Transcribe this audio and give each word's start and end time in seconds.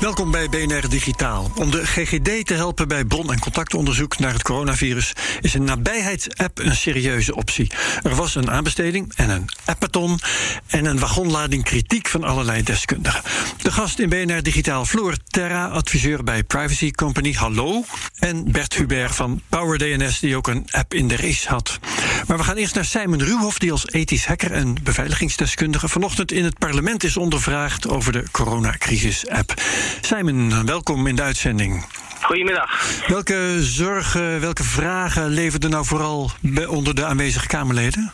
Welkom 0.00 0.30
bij 0.30 0.48
BNR 0.48 0.88
Digitaal. 0.88 1.50
Om 1.54 1.70
de 1.70 1.86
GGD 1.86 2.46
te 2.46 2.54
helpen 2.54 2.88
bij 2.88 3.04
bron- 3.04 3.32
en 3.32 3.38
contactonderzoek 3.38 4.18
naar 4.18 4.32
het 4.32 4.42
coronavirus 4.42 5.12
is 5.40 5.54
een 5.54 5.64
nabijheidsapp 5.64 6.58
een 6.58 6.76
serieuze 6.76 7.34
optie. 7.34 7.70
Er 8.02 8.14
was 8.14 8.34
een 8.34 8.50
aanbesteding 8.50 9.12
en 9.16 9.30
een 9.30 9.48
appathon 9.64 10.18
en 10.66 10.84
een 10.84 10.98
wagonlading 10.98 11.64
kritiek 11.64 12.08
van 12.08 12.24
allerlei 12.24 12.62
deskundigen. 12.62 13.22
De 13.62 13.72
gast 13.72 13.98
in 13.98 14.08
BNR 14.08 14.42
Digitaal, 14.42 14.84
Floor 14.84 15.16
Terra, 15.28 15.66
adviseur 15.66 16.24
bij 16.24 16.42
Privacy 16.42 16.90
Company, 16.90 17.32
hallo. 17.32 17.84
En 18.18 18.52
Bert 18.52 18.74
Hubert 18.74 19.14
van 19.14 19.40
Power 19.48 19.78
DNS, 19.78 20.18
die 20.18 20.36
ook 20.36 20.48
een 20.48 20.66
app 20.70 20.94
in 20.94 21.08
de 21.08 21.16
race 21.16 21.48
had. 21.48 21.78
Maar 22.26 22.36
we 22.36 22.44
gaan 22.44 22.56
eerst 22.56 22.74
naar 22.74 22.84
Simon 22.84 23.22
Ruwhoff, 23.22 23.58
die 23.58 23.72
als 23.72 23.88
ethisch 23.88 24.26
hacker 24.26 24.52
en 24.52 24.76
beveiligingsdeskundige 24.82 25.88
vanochtend 25.88 26.32
in 26.32 26.44
het 26.44 26.58
parlement 26.58 27.04
is 27.04 27.16
ondervraagd 27.16 27.88
over 27.88 28.12
de 28.12 28.24
coronacrisis-app. 28.30 29.54
Simon, 30.00 30.66
welkom 30.66 31.06
in 31.06 31.16
de 31.16 31.22
uitzending. 31.22 31.84
Goedemiddag. 32.22 33.06
Welke 33.06 33.56
zorgen, 33.58 34.40
welke 34.40 34.62
vragen 34.62 35.28
leverden 35.28 35.70
nou 35.70 35.84
vooral 35.84 36.30
bij- 36.40 36.66
onder 36.66 36.94
de 36.94 37.04
aanwezige 37.04 37.46
Kamerleden? 37.46 38.12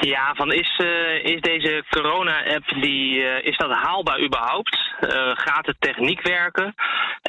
Ja, 0.00 0.34
van 0.34 0.52
is, 0.52 0.80
eh, 0.84 1.32
is 1.32 1.40
deze 1.40 1.84
corona-app, 1.90 2.64
die, 2.80 3.22
eh, 3.22 3.46
is 3.46 3.56
dat 3.56 3.70
haalbaar 3.70 4.24
überhaupt? 4.24 4.93
Eh, 5.00 5.30
gaat 5.34 5.64
de 5.64 5.74
techniek 5.78 6.22
werken? 6.22 6.74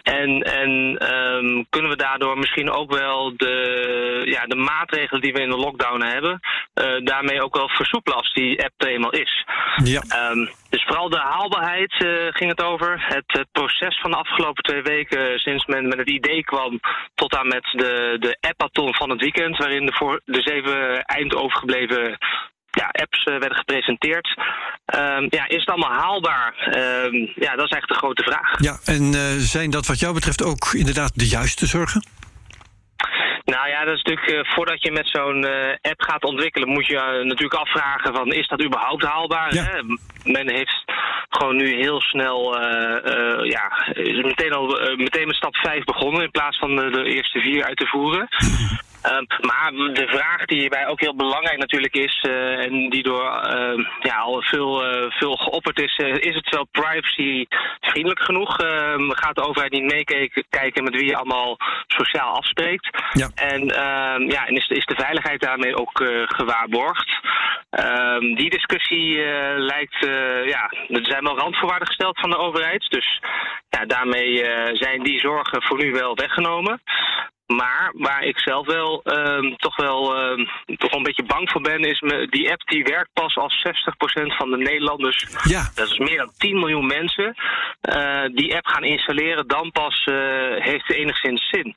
En, 0.03 0.41
en 0.41 0.97
ehm, 0.97 1.63
kunnen 1.69 1.91
we 1.91 1.97
daardoor 1.97 2.37
misschien 2.37 2.71
ook 2.71 2.95
wel 2.95 3.33
de, 3.37 4.21
ja, 4.25 4.45
de 4.45 4.55
maatregelen 4.55 5.21
die 5.21 5.33
we 5.33 5.41
in 5.41 5.49
de 5.49 5.57
lockdown 5.57 6.03
hebben, 6.03 6.39
eh, 6.73 6.85
daarmee 7.03 7.43
ook 7.43 7.55
wel 7.55 7.69
versoepelen 7.69 8.17
als 8.17 8.33
die 8.33 8.63
app 8.63 8.73
er 8.77 8.87
eenmaal 8.87 9.11
is? 9.11 9.45
Ja. 9.83 10.01
Ehm, 10.07 10.45
dus 10.69 10.83
vooral 10.83 11.09
de 11.09 11.19
haalbaarheid 11.19 11.91
eh, 11.91 12.27
ging 12.29 12.49
het 12.49 12.61
over. 12.61 13.05
Het, 13.07 13.23
het 13.27 13.47
proces 13.51 13.99
van 14.01 14.11
de 14.11 14.17
afgelopen 14.17 14.63
twee 14.63 14.81
weken, 14.81 15.39
sinds 15.39 15.65
men 15.65 15.87
met 15.87 15.97
het 15.97 16.09
idee 16.09 16.43
kwam, 16.43 16.79
tot 17.15 17.35
aan 17.35 17.47
met 17.47 17.63
de, 17.71 18.17
de 18.19 18.37
appathon 18.39 18.95
van 18.95 19.09
het 19.09 19.21
weekend, 19.21 19.57
waarin 19.57 19.85
de, 19.85 19.93
voor, 19.93 20.21
de 20.25 20.41
zeven 20.41 21.03
eind 21.03 21.35
overgebleven 21.35 22.17
ja, 22.75 22.89
apps 22.91 23.23
eh, 23.23 23.37
werden 23.39 23.57
gepresenteerd. 23.57 24.39
Ehm, 24.85 25.27
ja, 25.29 25.47
is 25.47 25.59
het 25.59 25.69
allemaal 25.69 25.99
haalbaar? 25.99 26.53
Ehm, 26.57 27.15
ja, 27.15 27.55
dat 27.55 27.65
is 27.65 27.71
eigenlijk 27.71 27.87
de 27.87 27.97
grote 27.97 28.23
vraag. 28.23 28.59
Ja, 28.59 28.77
en 28.85 29.13
eh, 29.13 29.21
zijn 29.37 29.69
dat 29.69 29.85
wat 29.85 29.99
jou 29.99 30.13
betreft 30.13 30.43
ook 30.43 30.73
inderdaad 30.73 31.11
de 31.15 31.27
juiste 31.27 31.65
zorgen? 31.65 32.05
Nou 33.45 33.67
ja, 33.67 33.85
dat 33.85 33.95
is 33.95 34.03
natuurlijk, 34.03 34.27
eh, 34.27 34.53
voordat 34.53 34.81
je 34.83 34.91
met 34.91 35.07
zo'n 35.07 35.45
app 35.81 36.01
gaat 36.01 36.23
ontwikkelen, 36.23 36.69
moet 36.69 36.85
je 36.87 37.21
natuurlijk 37.23 37.53
afvragen 37.53 38.13
van, 38.13 38.33
is 38.33 38.47
dat 38.47 38.63
überhaupt 38.63 39.03
haalbaar? 39.03 39.53
Ja. 39.53 39.63
Hè? 39.63 39.81
Men 40.23 40.49
heeft 40.49 40.83
gewoon 41.29 41.55
nu 41.55 41.75
heel 41.75 42.01
snel, 42.01 42.61
ja, 43.43 43.87
is 43.93 44.23
meteen 44.23 44.53
al 44.53 44.65
meteen 44.95 45.27
met 45.27 45.35
stap 45.35 45.55
5 45.55 45.83
begonnen 45.83 46.23
in 46.23 46.31
plaats 46.31 46.57
van 46.57 46.75
de, 46.75 46.89
de 46.89 47.03
eerste 47.03 47.39
vier 47.39 47.63
uit 47.63 47.77
te 47.77 47.87
voeren. 47.87 48.27
Ehm, 49.05 49.25
maar 49.47 49.71
de 49.71 50.07
vraag 50.07 50.45
die 50.45 50.59
hierbij 50.59 50.87
ook 50.87 50.99
heel 50.99 51.15
belangrijk 51.15 51.57
natuurlijk 51.57 51.95
is, 51.95 52.25
eh, 52.29 52.65
en 52.65 52.89
die 52.89 53.03
door 53.03 53.29
ehm, 53.29 53.79
ja, 53.99 54.15
al 54.17 54.41
veel, 54.41 54.83
eh, 54.83 55.11
veel 55.11 55.35
geopperd 55.35 55.81
is, 55.81 55.97
eh, 55.97 56.15
is 56.15 56.35
het 56.35 56.49
wel 56.49 56.67
privacy-vriendelijk 56.71 58.21
genoeg? 58.21 58.59
Ehm, 58.59 59.09
gaat 59.09 59.35
de 59.35 59.47
overheid 59.47 59.71
niet 59.71 59.93
meekijken 59.93 60.83
met 60.83 60.95
wie 60.95 61.05
je 61.05 61.15
allemaal 61.15 61.57
sociaal 61.87 62.35
afspreekt? 62.35 62.89
Ja. 63.13 63.29
En, 63.35 63.65
ja, 64.27 64.47
en 64.47 64.55
is, 64.55 64.67
is 64.67 64.85
de 64.85 64.95
veiligheid 64.95 65.41
daarmee 65.41 65.75
ook 65.75 66.03
gewaarborgd? 66.25 67.19
Die 68.19 68.49
discussie 68.49 69.17
lijkt, 69.57 69.97
ja, 70.45 70.71
er 70.87 71.05
zijn 71.05 71.23
wel 71.23 71.37
randvoorwaarden 71.37 71.87
gesteld 71.87 72.19
van 72.19 72.29
de 72.29 72.37
overheid. 72.37 72.89
Dus 72.89 73.21
ja, 73.69 73.85
daarmee 73.85 74.37
zijn 74.73 75.03
die 75.03 75.19
zorgen 75.19 75.63
voor 75.63 75.77
nu 75.77 75.91
wel 75.91 76.15
weggenomen. 76.15 76.81
Maar 77.47 77.91
waar 77.97 78.23
ik 78.23 78.39
zelf 78.39 78.65
wel 78.67 79.01
ehm, 79.03 79.55
toch 79.55 79.75
wel 79.75 80.15
ehm, 80.15 80.45
toch 80.77 80.89
wel 80.89 80.97
een 80.99 81.03
beetje 81.03 81.23
bang 81.25 81.49
voor 81.51 81.61
ben, 81.61 81.79
is 81.79 82.01
me, 82.01 82.27
die 82.29 82.51
app 82.51 82.67
die 82.67 82.83
werkt 82.83 83.09
pas 83.13 83.37
als 83.37 83.65
60% 83.67 84.35
van 84.35 84.49
de 84.51 84.57
Nederlanders. 84.57 85.27
Ja. 85.43 85.69
Dat 85.75 85.87
is 85.87 85.97
meer 85.97 86.17
dan 86.17 86.31
10 86.37 86.59
miljoen 86.59 86.85
mensen. 86.87 87.35
eh, 87.81 88.23
die 88.33 88.55
app 88.55 88.67
gaan 88.67 88.83
installeren, 88.83 89.47
dan 89.47 89.71
pas 89.71 90.03
eh, 90.03 90.15
heeft 90.57 90.87
het 90.87 90.97
enigszins 90.97 91.49
zin. 91.49 91.75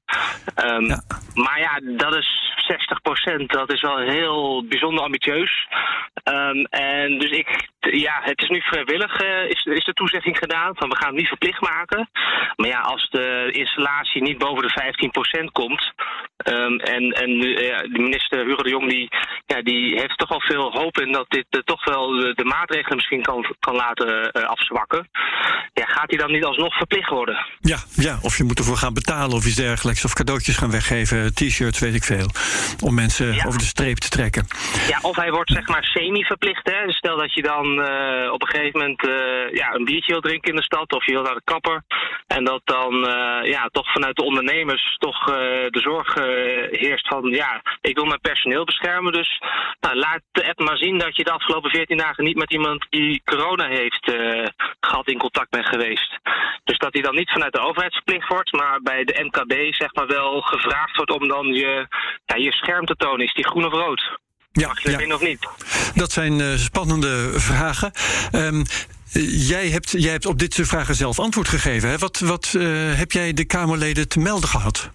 Ehm, 0.55 0.85
Ja. 0.85 1.01
Maar 1.35 1.59
ja, 1.61 1.81
dat 1.97 2.15
is 2.17 2.53
60%. 2.57 3.51
Dat 3.53 3.73
is 3.73 3.81
wel 3.81 3.99
heel 3.99 4.65
bijzonder 4.69 5.05
ambitieus. 5.05 5.67
En 6.71 7.19
dus 7.19 7.31
ik, 7.31 7.69
ja, 7.81 8.19
het 8.23 8.43
is 8.43 8.49
nu 8.49 8.61
vrijwillig, 8.61 9.17
eh, 9.21 9.45
is, 9.49 9.65
is 9.65 9.85
de 9.85 9.93
toezegging 9.93 10.39
gedaan. 10.39 10.77
Van 10.77 10.89
we 10.89 10.97
gaan 10.97 11.09
het 11.09 11.17
niet 11.17 11.29
verplicht 11.29 11.61
maken. 11.61 12.11
Maar 12.57 12.69
ja, 12.69 12.81
als 12.81 13.09
de 13.11 13.49
installatie 13.53 14.23
niet 14.23 14.39
boven 14.39 14.63
de 14.63 14.71
15% 14.71 15.45
komt. 15.45 15.57
Ehm, 16.37 16.79
en 16.79 17.11
en 17.11 17.31
ja, 17.41 17.79
de 17.83 17.99
minister 17.99 18.45
Hugo 18.45 18.63
de 18.63 18.71
Jong 18.71 18.89
die, 18.89 19.09
ja, 19.47 19.63
die 19.63 19.99
heeft 19.99 20.19
toch 20.19 20.29
wel 20.29 20.41
veel 20.41 20.71
hoop 20.73 20.99
in 20.99 21.13
dat 21.13 21.27
dit 21.29 21.47
eh, 21.51 21.61
toch 21.61 21.85
wel 21.85 22.09
de, 22.11 22.45
maatregelen 22.45 22.97
misschien 22.97 23.23
kan, 23.23 23.55
kan 23.59 23.75
laten 23.75 24.31
eh, 24.31 24.43
afzwakken. 24.43 25.09
Ja, 25.75 25.85
gaat 25.85 26.11
hij 26.11 26.19
dan 26.19 26.33
niet 26.33 26.45
alsnog 26.45 26.77
verplicht 26.77 27.11
worden? 27.11 27.47
Ja, 27.61 27.79
ja, 27.95 28.19
of 28.23 28.37
je 28.37 28.45
moet 28.45 28.59
ervoor 28.59 28.77
gaan 28.77 28.95
betalen 28.95 29.37
of 29.37 29.47
iets 29.47 29.55
dergelijks. 29.55 30.05
Of 30.05 30.13
cadeautjes 30.13 30.57
gaan 30.57 30.71
weggeven, 30.71 31.35
t-shirts, 31.35 31.79
weet 31.79 31.95
ik 31.95 32.05
veel. 32.05 32.29
Om 32.85 32.95
mensen 32.95 33.35
Ja. 33.35 33.45
over 33.47 33.59
de 33.59 33.65
streep 33.65 33.97
te 33.97 34.09
trekken. 34.09 34.47
Ja, 34.89 34.99
of 35.03 35.17
hij 35.17 35.31
wordt 35.31 35.53
zeg 35.53 35.69
maar 35.69 35.85
semi-verplicht. 35.85 36.67
Hè? 36.73 36.93
Stel 36.93 37.17
dat 37.17 37.35
je 37.35 37.43
dan 37.43 37.83
eh, 37.83 38.33
op 38.33 38.43
een 38.43 38.49
gegeven 38.49 38.81
moment 38.81 39.03
ja, 39.53 39.75
een 39.75 39.85
biertje 39.85 40.13
wil 40.13 40.21
drinken 40.21 40.51
in 40.51 40.57
de 40.57 40.63
stad 40.63 40.93
of 40.93 41.07
je 41.07 41.13
wil 41.13 41.23
naar 41.23 41.35
de 41.35 41.51
kapper. 41.53 41.83
En 42.27 42.45
dat 42.45 42.61
dan 42.65 42.95
ja, 43.43 43.69
toch 43.73 43.93
vanuit 43.93 44.17
de 44.17 44.25
ondernemers 44.25 44.97
toch 44.99 45.27
de 45.71 45.81
zorg 45.81 46.17
eh, 46.17 46.25
heerst 46.81 47.09
van 47.09 47.31
ja, 47.31 47.63
ik 47.81 47.95
wil 47.95 48.05
mijn 48.05 48.21
personeel 48.21 48.65
beschermen. 48.65 49.13
Dus 49.13 49.41
nou, 49.81 49.97
laat 49.97 50.21
de 50.33 50.49
app 50.49 50.59
maar 50.59 50.77
zien 50.77 50.99
dat 50.99 51.17
je 51.17 51.25
de 51.25 51.33
afgelopen 51.33 51.71
14 51.71 51.97
dagen 51.97 52.25
niet 52.25 52.37
met 52.37 52.53
iemand 52.53 52.87
die 52.91 53.23
corona 53.25 53.67
heeft 53.67 54.13
eh, 54.13 54.47
gehad 54.81 55.09
in 55.09 55.19
contact 55.19 55.51
bent 55.51 55.67
geweest. 55.67 56.19
Dus 56.65 56.79
dat 56.79 56.93
hij 56.93 57.03
dan 57.03 57.15
niet 57.15 57.31
vanuit 57.31 57.53
de 57.53 57.61
overheid 57.61 57.93
verplicht 57.93 58.29
wordt, 58.29 58.53
maar 58.53 58.81
bij 58.83 59.05
de 59.05 59.23
MKB 59.25 59.75
zeg 59.75 59.95
maar 59.95 60.07
wel 60.07 60.41
gevraagd 60.41 60.97
wordt 60.97 61.13
om 61.13 61.29
dan 61.29 61.47
je, 61.47 61.87
ja, 62.27 62.37
je 62.37 62.53
scherm 62.53 62.87
te 62.87 62.97
tonen. 62.97 63.27
Is 63.27 63.35
die 63.35 63.49
groen 63.49 63.67
of 63.67 63.73
rood? 63.73 64.19
Ja, 64.53 64.67
Mag 64.67 64.83
je 64.83 64.91
dat 64.91 65.01
ja. 65.01 65.15
of 65.15 65.23
niet? 65.23 65.49
Dat 65.95 66.13
zijn 66.13 66.41
eh, 66.41 66.57
spannende 66.57 67.33
vragen. 67.35 67.93
Ehm, 68.31 68.65
eh, 69.13 69.49
jij, 69.49 69.69
hebt, 69.69 69.91
jij 69.91 70.13
hebt 70.13 70.27
op 70.27 70.39
dit 70.39 70.55
soort 70.55 70.69
vragen 70.69 70.95
zelf 70.95 71.19
antwoord 71.19 71.49
gegeven. 71.49 71.89
Hè? 71.89 71.99
Wat, 71.99 72.19
wat 72.19 72.55
eh, 72.59 72.67
heb 72.93 73.13
jij 73.13 73.33
de 73.33 73.45
Kamerleden 73.45 74.09
te 74.09 74.19
melden 74.19 74.49
gehad? 74.49 74.91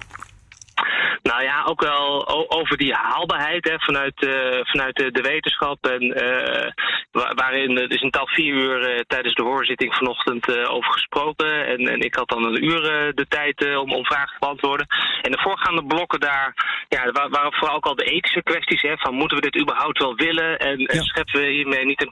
Nou 1.63 1.65
ja, 1.65 1.71
ook 1.71 1.81
wel 1.81 2.49
over 2.49 2.77
die 2.77 2.93
haalbaarheid 2.93 3.69
hè, 3.69 3.75
vanuit, 3.79 4.25
eh, 4.25 4.59
vanuit 4.63 4.95
de, 4.95 5.11
de 5.11 5.21
wetenschap. 5.21 5.85
En, 5.87 6.01
eh, 6.01 6.71
wa- 7.11 7.33
waarin 7.33 7.77
er 7.77 7.91
is 7.91 8.01
een 8.01 8.09
taal 8.11 8.27
vier 8.27 8.53
uur 8.53 8.89
eh, 8.89 8.99
tijdens 9.07 9.33
de 9.35 9.43
hoorzitting 9.43 9.93
vanochtend 9.95 10.67
over 10.67 10.91
gesproken. 10.91 11.65
En, 11.67 11.87
en 11.87 11.99
ik 11.99 12.15
had 12.15 12.29
dan 12.29 12.45
een 12.45 12.63
uur 12.63 12.81
de 13.15 13.25
tijd 13.29 13.77
om, 13.77 13.91
om 13.93 14.05
vragen 14.05 14.27
te 14.33 14.39
beantwoorden. 14.39 14.87
En 15.21 15.31
de 15.31 15.39
voorgaande 15.41 15.85
blokken 15.85 16.19
daar 16.19 16.53
ja, 16.89 17.11
wa- 17.11 17.29
waren 17.29 17.53
vooral 17.53 17.75
ook 17.75 17.85
al 17.85 17.95
de 17.95 18.03
ethische 18.03 18.43
kwesties. 18.43 18.81
Hè, 18.81 18.97
van 18.97 19.13
moeten 19.13 19.37
we 19.37 19.49
dit 19.49 19.61
überhaupt 19.61 19.99
wel 19.99 20.15
willen? 20.15 20.59
En, 20.59 20.77
en 20.77 20.95
Ja. 20.97 21.01
scheppen 21.03 21.39
we 21.41 21.47
hiermee 21.47 21.85
niet 21.85 22.01
een 22.01 22.11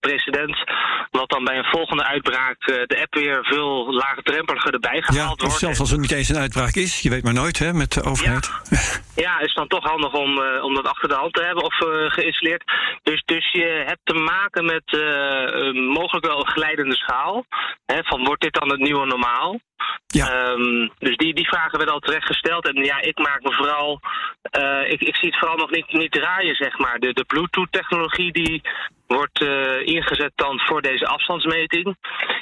precedent, 0.00 0.56
wat 1.10 1.30
dan 1.30 1.44
bij 1.44 1.56
een 1.58 1.64
volgende 1.70 2.04
uitbraak 2.04 2.58
de 2.66 2.98
app 3.00 3.14
weer 3.14 3.38
veel 3.44 3.92
laagdrempeliger 3.94 4.72
erbij 4.72 4.94
Ja, 4.94 5.02
gehaald 5.02 5.40
of 5.40 5.46
wordt? 5.46 5.58
zelfs 5.58 5.80
als 5.80 5.92
er 5.92 5.98
niet 5.98 6.12
eens 6.12 6.28
een 6.28 6.36
uitbraak 6.36 6.74
is. 6.74 7.00
Je 7.00 7.10
weet 7.10 7.22
maar 7.24 7.32
nooit 7.34 7.58
hè, 7.58 7.72
met 7.72 7.92
de 7.92 8.02
overheid. 8.02 8.46
veiligheid. 8.46 8.65
Ja, 9.24 9.38
is 9.38 9.54
dan 9.54 9.68
toch 9.68 9.84
handig 9.84 10.12
om, 10.12 10.38
uh, 10.38 10.64
om 10.64 10.74
dat 10.74 10.86
achter 10.86 11.08
de 11.08 11.14
hand 11.14 11.32
te 11.32 11.42
hebben 11.42 11.64
of 11.64 11.80
uh, 11.80 12.10
geïnstalleerd. 12.10 12.64
Dus, 13.02 13.22
dus 13.24 13.52
je 13.52 13.82
hebt 13.86 14.00
te 14.04 14.14
maken 14.14 14.64
met 14.64 14.92
uh, 14.92 15.88
mogelijk 15.94 16.26
wel 16.26 16.38
een 16.38 16.50
glijdende 16.50 16.94
schaal. 16.94 17.44
Hè, 17.86 18.02
van 18.02 18.24
wordt 18.24 18.42
dit 18.42 18.54
dan 18.54 18.70
het 18.70 18.80
nieuwe 18.80 19.06
normaal? 19.06 19.60
Ja. 20.06 20.50
Um, 20.50 20.92
dus 20.98 21.16
die, 21.16 21.34
die 21.34 21.48
vragen 21.48 21.76
werden 21.76 21.94
al 21.94 22.00
terecht 22.00 22.26
gesteld. 22.26 22.66
En 22.66 22.84
ja, 22.84 23.00
ik 23.00 23.18
maak 23.18 23.42
me 23.42 23.52
vooral. 23.52 24.00
ik, 24.88 25.00
ik 25.00 25.16
zie 25.16 25.28
het 25.28 25.38
vooral 25.38 25.56
nog 25.56 25.70
niet, 25.70 25.92
niet 25.92 26.12
draaien, 26.12 26.54
zeg 26.54 26.78
maar. 26.78 26.98
De, 26.98 27.12
de 27.12 27.24
Bluetooth-technologie 27.24 28.32
die 28.32 28.62
wordt 29.06 29.42
uh, 29.42 29.86
ingezet 29.86 30.32
dan 30.34 30.60
voor 30.60 30.82
deze 30.82 31.06
afstandsmeting. 31.06 31.96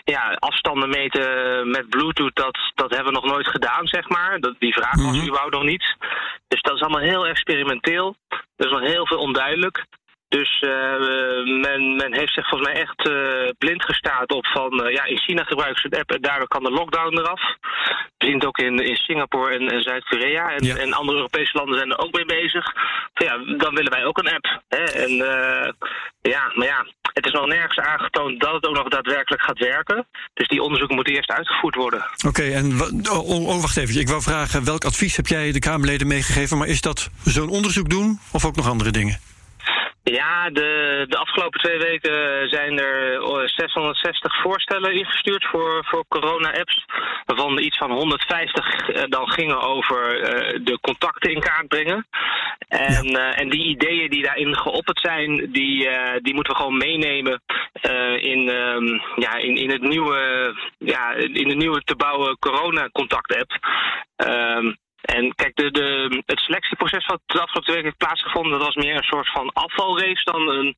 Ja, 0.04 0.36
afstanden 0.38 0.88
meten 0.88 1.70
met 1.70 1.88
Bluetooth, 1.88 2.34
dat, 2.34 2.58
dat 2.74 2.90
hebben 2.94 3.12
we 3.12 3.20
nog 3.20 3.30
nooit 3.30 3.46
gedaan, 3.46 3.86
zeg 3.86 4.08
maar. 4.08 4.40
Dat, 4.40 4.54
die 4.58 4.72
vraag 4.72 4.94
was 4.94 5.04
mm 5.04 5.12
-hmm. 5.12 5.26
überhaupt 5.26 5.54
nog 5.54 5.62
niet. 5.62 5.96
Dus 6.48 6.60
dat 6.60 6.74
is 6.74 6.80
allemaal 6.80 7.00
heel 7.00 7.26
experimenteel. 7.26 8.16
Er 8.56 8.66
is 8.66 8.72
nog 8.72 8.80
heel 8.80 9.06
veel 9.06 9.18
onduidelijk. 9.18 9.86
Dus 10.38 10.62
uh, 10.62 11.60
men, 11.64 11.96
men 11.96 12.14
heeft 12.14 12.32
zich 12.32 12.48
volgens 12.48 12.70
mij 12.70 12.80
echt 12.80 13.08
uh, 13.08 13.50
blind 13.58 13.84
gestaard 13.84 14.32
op 14.32 14.46
van... 14.46 14.86
Uh, 14.86 14.92
ja, 14.92 15.04
in 15.04 15.18
China 15.18 15.44
gebruiken 15.44 15.80
ze 15.80 15.88
de 15.88 15.98
app 15.98 16.10
en 16.10 16.20
daardoor 16.20 16.48
kan 16.48 16.62
de 16.62 16.70
lockdown 16.70 17.18
eraf. 17.18 17.40
We 18.18 18.26
zien 18.26 18.34
het 18.34 18.46
ook 18.46 18.58
in, 18.58 18.78
in 18.78 18.96
Singapore 18.96 19.54
en, 19.54 19.68
en 19.68 19.82
Zuid-Korea. 19.82 20.50
En, 20.50 20.64
ja. 20.64 20.76
en 20.76 20.92
andere 20.92 21.16
Europese 21.16 21.56
landen 21.56 21.76
zijn 21.76 21.90
er 21.90 21.98
ook 21.98 22.12
mee 22.12 22.24
bezig. 22.24 22.72
Van, 23.14 23.26
ja, 23.26 23.56
dan 23.56 23.74
willen 23.74 23.92
wij 23.92 24.04
ook 24.04 24.18
een 24.18 24.34
app. 24.34 24.62
Hè? 24.68 24.84
En 24.84 25.10
ja, 26.20 26.52
maar 26.54 26.66
ja, 26.66 26.86
het 27.12 27.26
is 27.26 27.32
nog 27.32 27.46
nergens 27.46 27.78
aangetoond 27.78 28.40
dat 28.40 28.52
het 28.52 28.66
ook 28.66 28.74
nog 28.74 28.88
daadwerkelijk 28.88 29.42
gaat 29.42 29.58
werken. 29.58 30.06
Dus 30.34 30.48
die 30.48 30.62
onderzoeken 30.62 30.96
moeten 30.96 31.14
eerst 31.14 31.30
uitgevoerd 31.30 31.74
worden. 31.74 32.00
Oké, 32.00 32.26
okay, 32.28 32.52
en 32.52 32.80
oh, 33.10 33.48
oh, 33.48 33.60
wacht 33.60 33.76
even. 33.76 34.00
Ik 34.00 34.08
wou 34.08 34.22
vragen, 34.22 34.64
welk 34.64 34.84
advies 34.84 35.16
heb 35.16 35.26
jij 35.26 35.52
de 35.52 35.58
Kamerleden 35.58 36.06
meegegeven? 36.06 36.58
Maar 36.58 36.68
is 36.68 36.80
dat 36.80 37.10
zo'n 37.24 37.48
onderzoek 37.48 37.90
doen 37.90 38.18
of 38.32 38.44
ook 38.44 38.56
nog 38.56 38.68
andere 38.68 38.90
dingen? 38.90 39.33
Ja, 40.04 40.50
de, 40.50 41.04
de 41.08 41.16
afgelopen 41.16 41.60
twee 41.60 41.78
weken 41.78 42.48
zijn 42.48 42.78
er 42.78 43.20
660 43.48 44.40
voorstellen 44.42 44.94
ingestuurd 44.94 45.44
voor, 45.44 45.84
voor 45.84 46.04
corona-apps. 46.08 46.84
Waarvan 47.24 47.58
iets 47.58 47.76
van 47.76 47.90
150 47.90 49.06
dan 49.08 49.28
gingen 49.28 49.60
over 49.60 50.18
uh, 50.18 50.60
de 50.64 50.78
contacten 50.80 51.30
in 51.30 51.40
kaart 51.40 51.68
brengen. 51.68 52.06
En, 52.68 53.08
ja. 53.08 53.34
en 53.34 53.50
die 53.50 53.64
ideeën 53.64 54.10
die 54.10 54.22
daarin 54.22 54.56
geopperd 54.56 55.00
zijn, 55.00 55.52
die, 55.52 55.88
die 56.22 56.34
moeten 56.34 56.52
we 56.52 56.58
gewoon 56.58 56.76
meenemen 56.76 57.42
in, 58.20 58.48
um, 58.48 59.02
ja, 59.16 59.34
in, 59.34 59.56
in, 59.56 59.70
het 59.70 59.82
nieuwe, 59.82 60.54
ja, 60.78 61.12
in 61.12 61.48
de 61.48 61.56
nieuwe 61.56 61.80
te 61.80 61.96
bouwen 61.96 62.38
corona-contact-app. 62.38 63.50
Um, 64.16 64.76
en 65.04 65.34
kijk, 65.34 65.56
de, 65.56 65.70
de, 65.70 66.22
het 66.26 66.38
selectieproces 66.38 67.06
wat 67.06 67.20
de 67.26 67.40
afgelopen 67.40 67.62
twee 67.62 67.76
weken 67.76 67.90
heeft 67.90 68.04
plaatsgevonden, 68.04 68.52
dat 68.52 68.66
was 68.66 68.84
meer 68.84 68.96
een 68.96 69.02
soort 69.02 69.30
van 69.30 69.52
afvalrace 69.52 70.24
dan 70.24 70.48
een, 70.48 70.76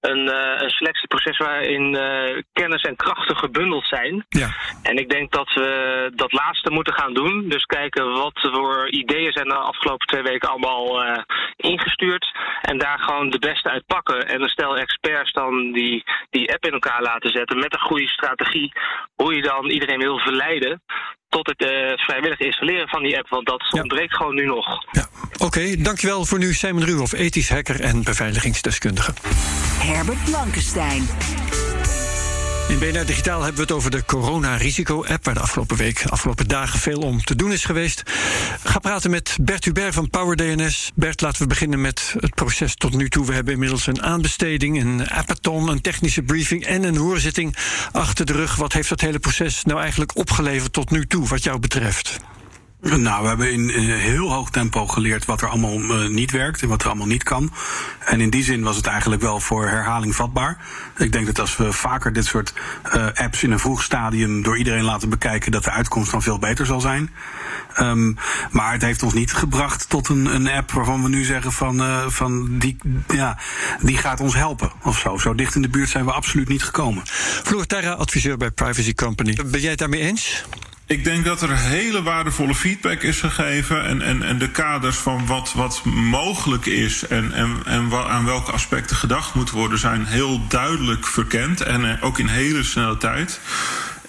een, 0.00 0.26
uh, 0.26 0.60
een 0.62 0.70
selectieproces 0.70 1.38
waarin 1.38 1.94
uh, 1.94 2.42
kennis 2.52 2.82
en 2.82 2.96
krachten 2.96 3.36
gebundeld 3.36 3.86
zijn. 3.86 4.24
Ja. 4.28 4.48
En 4.82 4.96
ik 4.96 5.08
denk 5.10 5.32
dat 5.32 5.52
we 5.54 6.10
dat 6.14 6.32
laatste 6.32 6.70
moeten 6.70 6.94
gaan 6.94 7.14
doen. 7.14 7.48
Dus 7.48 7.64
kijken 7.64 8.12
wat 8.12 8.48
voor 8.52 8.90
ideeën 8.90 9.32
zijn 9.32 9.48
de 9.48 9.54
afgelopen 9.54 10.06
twee 10.06 10.22
weken 10.22 10.48
allemaal 10.48 11.04
uh, 11.04 11.18
ingestuurd. 11.56 12.36
En 12.60 12.78
daar 12.78 12.98
gewoon 12.98 13.30
de 13.30 13.38
beste 13.38 13.70
uit 13.70 13.86
pakken. 13.86 14.28
En 14.28 14.42
een 14.42 14.48
stel 14.48 14.76
experts 14.76 15.32
dan 15.32 15.72
die, 15.72 16.04
die 16.30 16.52
app 16.52 16.64
in 16.64 16.72
elkaar 16.72 17.02
laten 17.02 17.30
zetten 17.30 17.58
met 17.58 17.72
een 17.72 17.88
goede 17.88 18.08
strategie. 18.08 18.72
Hoe 19.14 19.34
je 19.34 19.42
dan 19.42 19.70
iedereen 19.70 19.98
wil 19.98 20.18
verleiden 20.18 20.82
tot 21.28 21.46
het 21.46 21.60
uh, 21.60 21.92
vrijwillig 21.96 22.40
installeren 22.40 22.88
van 22.88 23.02
die 23.02 23.18
app. 23.18 23.28
Want 23.28 23.46
dat 23.46 23.66
ja. 23.68 23.80
ontbreekt 23.80 24.14
gewoon 24.14 24.34
nu 24.34 24.46
nog. 24.46 24.66
Ja. 24.90 25.08
Oké, 25.32 25.44
okay, 25.44 25.76
dankjewel 25.76 26.24
voor 26.24 26.38
nu 26.38 26.52
Simon 26.52 26.84
Ruhoff, 26.84 27.12
ethisch 27.12 27.48
hacker 27.48 27.80
en 27.80 28.02
beveiligingsdeskundige. 28.02 29.12
Herbert 29.78 30.24
Blankenstein. 30.24 31.06
In 32.68 32.78
BNR 32.78 33.06
Digitaal 33.06 33.42
hebben 33.42 33.56
we 33.56 33.62
het 33.62 33.72
over 33.72 33.90
de 33.90 34.04
corona-risico-app... 34.04 35.24
waar 35.24 35.34
de 35.34 35.40
afgelopen 35.40 35.76
week, 35.76 36.04
afgelopen 36.06 36.48
dagen 36.48 36.78
veel 36.78 37.00
om 37.00 37.24
te 37.24 37.36
doen 37.36 37.52
is 37.52 37.64
geweest. 37.64 38.02
Ga 38.64 38.78
praten 38.78 39.10
met 39.10 39.36
Bert 39.40 39.64
Hubert 39.64 39.94
van 39.94 40.10
PowerDNS. 40.10 40.92
Bert, 40.94 41.20
laten 41.20 41.42
we 41.42 41.48
beginnen 41.48 41.80
met 41.80 42.14
het 42.18 42.34
proces 42.34 42.74
tot 42.74 42.94
nu 42.94 43.08
toe. 43.08 43.26
We 43.26 43.34
hebben 43.34 43.52
inmiddels 43.52 43.86
een 43.86 44.02
aanbesteding, 44.02 44.80
een 44.80 45.08
appathon, 45.08 45.68
een 45.68 45.80
technische 45.80 46.22
briefing... 46.22 46.64
en 46.64 46.82
een 46.82 46.96
hoorzitting 46.96 47.56
achter 47.92 48.26
de 48.26 48.32
rug. 48.32 48.56
Wat 48.56 48.72
heeft 48.72 48.88
dat 48.88 49.00
hele 49.00 49.18
proces 49.18 49.64
nou 49.64 49.80
eigenlijk 49.80 50.16
opgeleverd 50.16 50.72
tot 50.72 50.90
nu 50.90 51.06
toe, 51.06 51.26
wat 51.26 51.42
jou 51.42 51.58
betreft? 51.58 52.18
Nou, 53.08 53.22
we 53.22 53.28
hebben 53.28 53.52
in, 53.52 53.68
heel 53.94 54.32
hoog 54.32 54.50
tempo 54.50 54.86
geleerd 54.86 55.24
wat 55.24 55.42
er 55.42 55.48
allemaal 55.48 55.78
uh, 55.78 56.08
niet 56.08 56.30
werkt 56.30 56.62
en 56.62 56.68
wat 56.68 56.82
er 56.82 56.88
allemaal 56.88 57.06
niet 57.06 57.22
kan. 57.22 57.52
En 58.04 58.20
in 58.20 58.30
die 58.30 58.44
zin 58.44 58.62
was 58.62 58.76
het 58.76 58.86
eigenlijk 58.86 59.22
wel 59.22 59.40
voor 59.40 59.68
herhaling 59.68 60.14
vatbaar. 60.14 60.58
Ik 60.96 61.12
denk 61.12 61.26
dat 61.26 61.38
als 61.38 61.56
we 61.56 61.72
vaker 61.72 62.12
dit 62.12 62.24
soort 62.24 62.52
uh, 62.94 63.06
apps 63.14 63.42
in 63.42 63.50
een 63.50 63.58
vroeg 63.58 63.82
stadium 63.82 64.42
door 64.42 64.58
iedereen 64.58 64.84
laten 64.84 65.08
bekijken, 65.08 65.52
dat 65.52 65.64
de 65.64 65.70
uitkomst 65.70 66.10
dan 66.10 66.22
veel 66.22 66.38
beter 66.38 66.66
zal 66.66 66.80
zijn. 66.80 67.10
Um, 67.80 68.16
maar 68.50 68.72
het 68.72 68.82
heeft 68.82 69.02
ons 69.02 69.12
niet 69.12 69.32
gebracht 69.32 69.88
tot 69.88 70.08
een, 70.08 70.26
een 70.26 70.48
app 70.48 70.72
waarvan 70.72 71.02
we 71.02 71.08
nu 71.08 71.24
zeggen 71.24 71.52
van, 71.52 71.80
uh, 71.80 72.08
van 72.08 72.58
die, 72.58 72.76
ja, 73.08 73.38
die 73.80 73.96
gaat 73.96 74.20
ons 74.20 74.34
helpen 74.34 74.72
of 74.82 74.98
zo. 74.98 75.16
Zo 75.16 75.34
dicht 75.34 75.54
in 75.54 75.62
de 75.62 75.68
buurt 75.68 75.88
zijn 75.88 76.04
we 76.04 76.12
absoluut 76.12 76.48
niet 76.48 76.62
gekomen. 76.62 77.02
Floor 77.44 77.66
Terra, 77.66 77.92
adviseur 77.92 78.36
bij 78.36 78.50
Privacy 78.50 78.94
Company. 78.94 79.38
Ben 79.46 79.60
jij 79.60 79.70
het 79.70 79.78
daarmee 79.78 80.00
eens? 80.00 80.44
Ik 80.88 81.04
denk 81.04 81.24
dat 81.24 81.42
er 81.42 81.56
hele 81.56 82.02
waardevolle 82.02 82.54
feedback 82.54 83.02
is 83.02 83.20
gegeven. 83.20 83.84
En, 83.84 84.02
en, 84.02 84.22
en 84.22 84.38
de 84.38 84.50
kaders 84.50 84.96
van 84.96 85.26
wat, 85.26 85.52
wat 85.52 85.84
mogelijk 85.84 86.66
is 86.66 87.06
en, 87.06 87.32
en, 87.32 87.56
en 87.64 87.92
aan 87.92 88.24
welke 88.24 88.52
aspecten 88.52 88.96
gedacht 88.96 89.34
moet 89.34 89.50
worden, 89.50 89.78
zijn 89.78 90.06
heel 90.06 90.46
duidelijk 90.46 91.06
verkend. 91.06 91.60
En 91.60 92.00
ook 92.00 92.18
in 92.18 92.26
hele 92.26 92.62
snelle 92.62 92.96
tijd. 92.96 93.40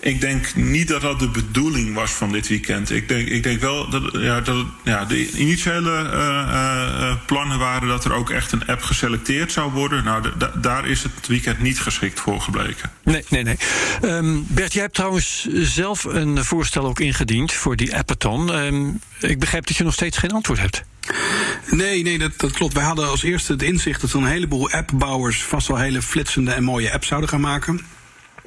Ik 0.01 0.22
denk 0.22 0.56
niet 0.56 0.88
dat 0.88 1.01
dat 1.01 1.19
de 1.19 1.30
bedoeling 1.30 1.94
was 1.94 2.12
van 2.12 2.31
dit 2.31 2.48
weekend. 2.48 2.92
Ik 2.92 3.07
denk, 3.07 3.28
ik 3.28 3.44
denk 3.44 3.62
wel 3.62 3.90
dat, 3.90 4.04
ja, 4.12 4.42
dat 4.42 4.66
ja, 4.84 5.06
de 5.06 5.31
initiële 5.31 6.10
uh, 6.13 6.13
uh, 6.13 7.13
plannen 7.25 7.60
waren 7.60 7.88
dat 7.88 8.06
er 8.06 8.13
ook 8.13 8.30
echt 8.30 8.51
een 8.51 8.68
app 8.68 8.81
geselecteerd 8.81 9.51
zou 9.51 9.72
worden. 9.72 10.04
Nou, 10.04 10.24
daar 10.56 10.88
is 10.88 11.04
het 11.04 11.28
weekend 11.28 11.60
niet 11.60 11.80
geschikt 11.80 12.19
voor 12.19 12.42
gebleken. 12.42 12.92
Nee, 13.04 13.24
nee, 13.30 13.44
nee. 13.44 13.57
Um, 14.01 14.46
Bert, 14.48 14.74
jij 14.74 14.81
hebt 14.81 14.96
trouwens 14.96 15.48
zelf 15.54 16.04
een 16.04 16.46
voorstel 16.46 16.86
ook 16.86 17.00
ingediend 17.00 17.54
voor 17.54 17.75
die 17.75 17.96
appathon. 17.96 18.56
Um, 18.56 19.00
ik 19.19 19.40
begrijp 19.40 19.68
dat 19.68 19.78
je 19.78 19.84
nog 19.84 19.94
steeds 19.94 20.18
geen 20.18 20.31
antwoord 20.31 20.60
hebt. 20.60 20.84
Nee, 21.69 22.04
nee, 22.04 22.18
dat, 22.18 22.31
dat 22.38 22.51
klopt. 22.51 22.74
Wij 22.74 22.84
hadden 22.84 23.07
als 23.07 23.24
eerste 23.24 23.51
het 23.51 23.63
inzicht 23.63 24.01
dat 24.01 24.13
een 24.13 24.25
heleboel 24.25 24.72
appbouwers 24.72 25.44
vast 25.44 25.68
wel 25.68 25.78
hele 25.78 26.01
flitsende 26.01 26.51
en 26.51 26.63
mooie 26.63 26.92
apps 26.92 27.07
zouden 27.07 27.30
gaan 27.30 27.42
maken. 27.42 27.80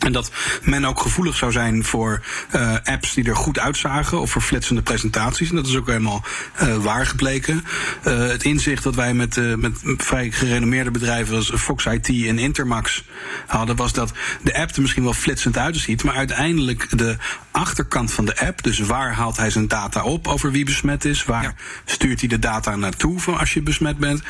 En 0.02 0.12
dat 0.12 0.30
men 0.62 0.84
ook 0.84 1.00
gevoelig 1.00 1.36
zou 1.36 1.52
zijn 1.52 1.84
voor 1.84 2.22
uh, 2.54 2.76
apps 2.84 3.14
die 3.14 3.24
er 3.24 3.36
goed 3.36 3.58
uitzagen 3.58 4.20
of 4.20 4.30
voor 4.30 4.42
flitsende 4.42 4.82
presentaties. 4.82 5.50
En 5.50 5.56
dat 5.56 5.66
is 5.66 5.76
ook 5.76 5.86
helemaal 5.86 6.24
uh, 6.62 6.76
waar 6.76 7.06
gebleken. 7.06 7.64
Uh, 8.06 8.26
het 8.26 8.44
inzicht 8.44 8.82
dat 8.82 8.94
wij 8.94 9.14
met, 9.14 9.56
met 9.58 9.72
vrij 9.82 10.30
gerenommeerde 10.30 10.90
bedrijven 10.90 11.36
als 11.36 11.52
Fox 11.54 11.86
IT 11.86 12.08
en 12.08 12.38
Intermax 12.38 13.04
hadden, 13.46 13.76
was 13.76 13.92
dat 13.92 14.12
de 14.42 14.58
app 14.58 14.74
er 14.74 14.80
misschien 14.82 15.02
wel 15.02 15.12
flitsend 15.12 15.58
uitziet, 15.58 16.04
maar 16.04 16.14
uiteindelijk 16.14 16.98
de 16.98 17.16
achterkant 17.50 18.12
van 18.12 18.24
de 18.24 18.38
app, 18.38 18.62
dus 18.62 18.78
waar 18.78 19.14
haalt 19.14 19.36
hij 19.36 19.50
zijn 19.50 19.68
data 19.68 20.02
op 20.02 20.28
over 20.28 20.50
wie 20.50 20.64
besmet 20.64 21.04
is, 21.04 21.24
waar 21.24 21.42
ja. 21.42 21.54
stuurt 21.84 22.20
hij 22.20 22.28
de 22.28 22.38
data 22.38 22.76
naartoe 22.76 23.20
van 23.20 23.38
als 23.38 23.52
je 23.52 23.62
besmet 23.62 23.98
bent, 23.98 24.22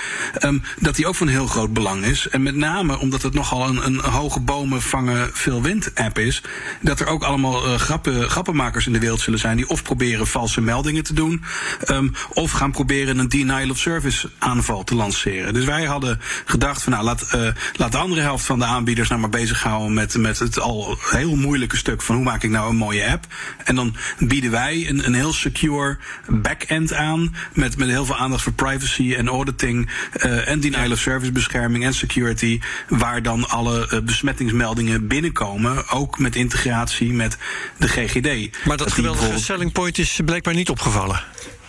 um, 0.44 0.62
dat 0.80 0.96
die 0.96 1.06
ook 1.06 1.14
van 1.14 1.28
heel 1.28 1.46
groot 1.46 1.72
belang 1.72 2.04
is. 2.04 2.28
En 2.28 2.42
met 2.42 2.54
name 2.54 2.98
omdat 2.98 3.22
het 3.22 3.34
nogal 3.34 3.68
een, 3.68 3.86
een 3.86 3.98
hoge 3.98 4.40
bomen 4.40 4.82
vangen 4.82 5.30
veel 5.32 5.61
wind-app 5.62 6.18
is, 6.18 6.42
dat 6.80 7.00
er 7.00 7.06
ook 7.06 7.22
allemaal 7.22 7.78
grappen, 7.78 8.30
grappenmakers 8.30 8.86
in 8.86 8.92
de 8.92 8.98
wereld 8.98 9.20
zullen 9.20 9.38
zijn 9.38 9.56
die 9.56 9.68
of 9.68 9.82
proberen 9.82 10.26
valse 10.26 10.60
meldingen 10.60 11.02
te 11.02 11.14
doen, 11.14 11.44
um, 11.90 12.12
of 12.28 12.50
gaan 12.50 12.70
proberen 12.70 13.18
een 13.18 13.28
denial 13.28 13.70
of 13.70 13.78
service 13.78 14.30
aanval 14.38 14.84
te 14.84 14.94
lanceren. 14.94 15.54
Dus 15.54 15.64
wij 15.64 15.84
hadden 15.84 16.20
gedacht 16.44 16.82
van 16.82 16.92
nou 16.92 17.04
laat, 17.04 17.28
uh, 17.34 17.48
laat 17.72 17.92
de 17.92 17.98
andere 17.98 18.20
helft 18.20 18.44
van 18.44 18.58
de 18.58 18.64
aanbieders 18.64 19.08
nou 19.08 19.20
maar 19.20 19.30
bezighouden 19.30 19.94
met, 19.94 20.16
met 20.16 20.38
het 20.38 20.60
al 20.60 20.98
heel 21.10 21.36
moeilijke 21.36 21.76
stuk 21.76 22.02
van 22.02 22.14
hoe 22.14 22.24
maak 22.24 22.42
ik 22.42 22.50
nou 22.50 22.70
een 22.70 22.76
mooie 22.76 23.10
app. 23.10 23.26
En 23.64 23.74
dan 23.74 23.96
bieden 24.18 24.50
wij 24.50 24.88
een, 24.88 25.06
een 25.06 25.14
heel 25.14 25.32
secure 25.32 25.98
back-end 26.28 26.92
aan 26.92 27.34
met, 27.52 27.76
met 27.76 27.88
heel 27.88 28.04
veel 28.04 28.16
aandacht 28.16 28.42
voor 28.42 28.52
privacy 28.52 29.14
en 29.14 29.28
auditing 29.28 29.90
uh, 30.16 30.48
en 30.48 30.60
denial 30.60 30.90
of 30.90 30.98
service 30.98 31.32
bescherming 31.32 31.84
en 31.84 31.94
security, 31.94 32.60
waar 32.88 33.22
dan 33.22 33.48
alle 33.48 34.02
besmettingsmeldingen 34.04 35.06
binnenkomen 35.06 35.41
ook 35.90 36.18
met 36.18 36.36
integratie 36.36 37.12
met 37.12 37.36
de 37.78 37.88
GGD. 37.88 38.56
Maar 38.64 38.76
dat, 38.76 38.86
dat 38.86 38.92
geweldige 38.92 39.38
selling 39.38 39.72
point 39.72 39.98
is 39.98 40.20
blijkbaar 40.24 40.54
niet 40.54 40.70
opgevallen. 40.70 41.24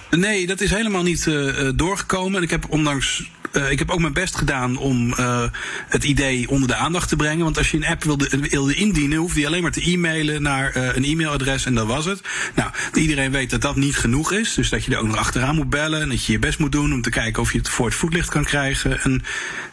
Nee, 0.10 0.48
dat 0.48 0.62
is 0.62 0.72
helemaal 0.72 1.04
niet 1.04 1.26
uh, 1.26 1.70
doorgekomen. 1.76 2.38
En 2.38 2.44
ik 2.44 2.50
heb 2.50 2.66
ondanks 2.70 3.24
Uh, 3.54 3.72
ik 3.72 3.80
heb 3.80 3.92
ook 3.92 4.00
mijn 4.00 4.14
best 4.14 4.36
gedaan 4.36 4.78
om 4.78 5.14
uh, 5.20 5.44
het 5.88 6.04
idee 6.04 6.50
onder 6.50 6.68
de 6.68 6.76
aandacht 6.76 7.10
te 7.10 7.16
brengen. 7.16 7.44
Want 7.44 7.58
als 7.58 7.72
je 7.72 7.78
een 7.78 7.86
app 7.86 8.04
wilde, 8.04 8.76
indienen, 8.76 9.18
hoefde 9.18 9.40
je 9.40 9.48
alleen 9.48 9.62
maar 9.62 9.72
te 9.72 9.92
e-mailen 9.92 10.42
naar 10.42 10.78
uh, 10.78 10.96
een 10.96 11.04
e-mailadres 11.04 11.66
en 11.66 11.76
dat 11.76 11.88
was 11.88 12.06
het. 12.06 12.22
Nou, 12.56 12.70
iedereen 12.94 13.32
weet 13.32 13.50
dat 13.50 13.62
dat 13.62 13.76
niet 13.76 13.98
genoeg 13.98 14.32
is. 14.32 14.54
Dus 14.54 14.70
dat 14.70 14.86
je 14.86 14.92
er 14.92 14.98
ook 14.98 15.08
nog 15.08 15.18
achteraan 15.18 15.56
moet 15.56 15.70
bellen 15.70 16.02
en 16.02 16.10
dat 16.10 16.26
je 16.26 16.32
je 16.32 16.40
best 16.40 16.60
moet 16.60 16.72
doen 16.72 16.94
om 16.94 17.02
te 17.02 17.10
kijken 17.10 17.42
of 17.42 17.52
je 17.52 17.58
het 17.58 17.70
voor 17.70 17.86
het 17.86 17.96
voetlicht 17.96 18.30
kan 18.30 18.44
krijgen. 18.44 19.02
En 19.02 19.24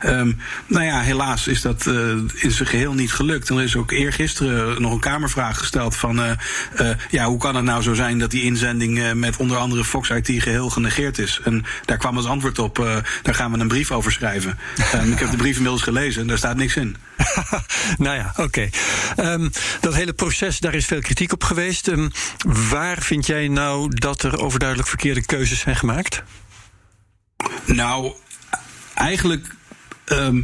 um, 0.07 0.39
nou 0.67 0.85
ja, 0.85 1.01
helaas 1.01 1.47
is 1.47 1.61
dat 1.61 1.87
in 2.35 2.51
zijn 2.51 2.69
geheel 2.69 2.93
niet 2.93 3.13
gelukt. 3.13 3.51
En 3.51 3.57
er 3.57 3.63
is 3.63 3.77
ook 3.77 3.91
eergisteren 3.91 4.83
nog 4.83 4.93
een 4.93 5.01
kamervraag 5.01 5.59
gesteld 5.59 5.97
van 5.97 6.39
ja, 7.11 7.25
hoe 7.25 7.39
kan 7.39 7.55
het 7.55 7.65
nou 7.65 7.83
zo 7.83 7.95
zijn 7.95 8.19
dat 8.19 8.31
die 8.31 8.43
inzending 8.43 9.13
met 9.15 9.37
onder 9.37 9.57
andere 9.57 9.85
Fox 9.85 10.11
IT 10.11 10.43
geheel 10.43 10.71
genegeerd 10.71 11.19
is? 11.19 11.41
En 11.45 11.65
daar 11.85 11.97
kwam 11.97 12.17
als 12.17 12.27
antwoord 12.27 12.59
op, 12.59 12.77
daar 13.23 13.35
gaan 13.35 13.53
we 13.53 13.59
een 13.59 13.70
brief 13.71 13.91
over 13.91 14.13
schrijven. 14.13 14.59
Um, 14.95 15.13
ik 15.13 15.19
heb 15.19 15.31
de 15.31 15.37
brief 15.37 15.57
inmiddels 15.57 15.83
gelezen 15.83 16.21
en 16.21 16.27
daar 16.27 16.39
staat 16.39 16.57
niks 16.57 16.77
in. 16.77 16.97
nou 17.99 18.17
ja, 18.17 18.35
oké. 18.37 18.43
Okay. 18.43 19.33
Um, 19.33 19.51
dat 19.81 19.95
hele 19.95 20.13
proces, 20.13 20.59
daar 20.59 20.75
is 20.75 20.87
veel 20.87 21.01
kritiek 21.01 21.33
op 21.33 21.45
geweest. 21.45 21.87
Um, 21.87 22.11
waar 22.71 23.03
vind 23.03 23.27
jij 23.27 23.49
nou 23.49 23.89
dat 23.95 24.23
er 24.23 24.43
overduidelijk 24.43 24.89
verkeerde 24.89 25.25
keuzes 25.25 25.61
zijn 25.61 25.77
gemaakt? 25.77 26.23
Nou, 27.65 28.13
eigenlijk. 28.95 29.47
Um, 30.07 30.43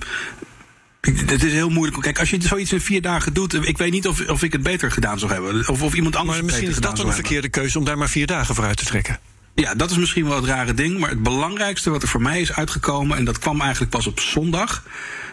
het 1.01 1.43
is 1.43 1.53
heel 1.53 1.71
moeilijk. 1.71 2.03
Kijk, 2.03 2.19
als 2.19 2.31
je 2.31 2.37
zoiets 2.41 2.73
in 2.73 2.81
vier 2.81 3.03
dagen 3.03 3.33
doet, 3.33 3.55
ik 3.55 3.79
weet 3.79 3.93
niet 3.93 4.07
of, 4.07 4.29
of 4.29 4.43
ik 4.43 4.53
het 4.53 4.63
beter 4.63 4.91
gedaan 4.91 5.19
zou 5.19 5.33
hebben. 5.33 5.69
Of, 5.69 5.83
of 5.83 5.95
iemand 5.95 6.17
anders. 6.17 6.37
Maar 6.37 6.47
misschien 6.47 6.69
is 6.69 6.77
dat 6.77 6.99
een 6.99 7.13
verkeerde 7.13 7.49
keuze 7.49 7.79
om 7.79 7.85
daar 7.85 7.99
maar 7.99 8.09
vier 8.09 8.27
dagen 8.27 8.55
voor 8.55 8.65
uit 8.65 8.77
te 8.77 8.85
trekken. 8.85 9.19
Ja, 9.57 9.75
dat 9.75 9.91
is 9.91 9.97
misschien 9.97 10.29
wel 10.29 10.37
het 10.37 10.45
rare 10.45 10.75
ding. 10.75 10.99
Maar 10.99 11.11
het 11.11 11.23
belangrijkste 11.23 11.91
wat 11.91 12.03
er 12.03 12.09
voor 12.09 12.23
mij 12.23 12.41
is 12.41 12.53
uitgekomen, 12.53 13.17
en 13.17 13.25
dat 13.25 13.39
kwam 13.39 13.61
eigenlijk 13.61 13.91
pas 13.91 14.07
op 14.07 14.21
zondag, 14.21 14.83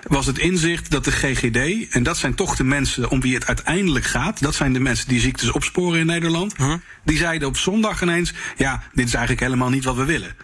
was 0.08 0.26
het 0.26 0.38
inzicht 0.38 0.92
dat 0.92 1.04
de 1.04 1.12
GGD, 1.12 1.90
en 1.90 2.04
dat 2.04 2.18
zijn 2.18 2.36
toch 2.36 2.56
de 2.56 2.64
mensen 2.64 3.10
om 3.10 3.22
wie 3.22 3.34
het 3.34 3.48
uiteindelijk 3.48 4.06
gaat, 4.06 4.42
dat 4.42 4.56
zijn 4.56 4.74
de 4.74 4.80
mensen 4.80 5.08
die 5.08 5.20
ziektes 5.20 5.52
opsporen 5.52 6.00
in 6.00 6.06
Nederland, 6.06 6.58
huh? 6.58 6.74
die 7.06 7.18
zeiden 7.18 7.48
op 7.48 7.58
zondag 7.58 8.02
ineens: 8.02 8.34
ja, 8.58 8.84
dit 8.94 9.08
is 9.08 9.14
eigenlijk 9.14 9.44
helemaal 9.46 9.70
niet 9.70 9.84
wat 9.84 9.96
we 9.96 10.06
willen. 10.06 10.36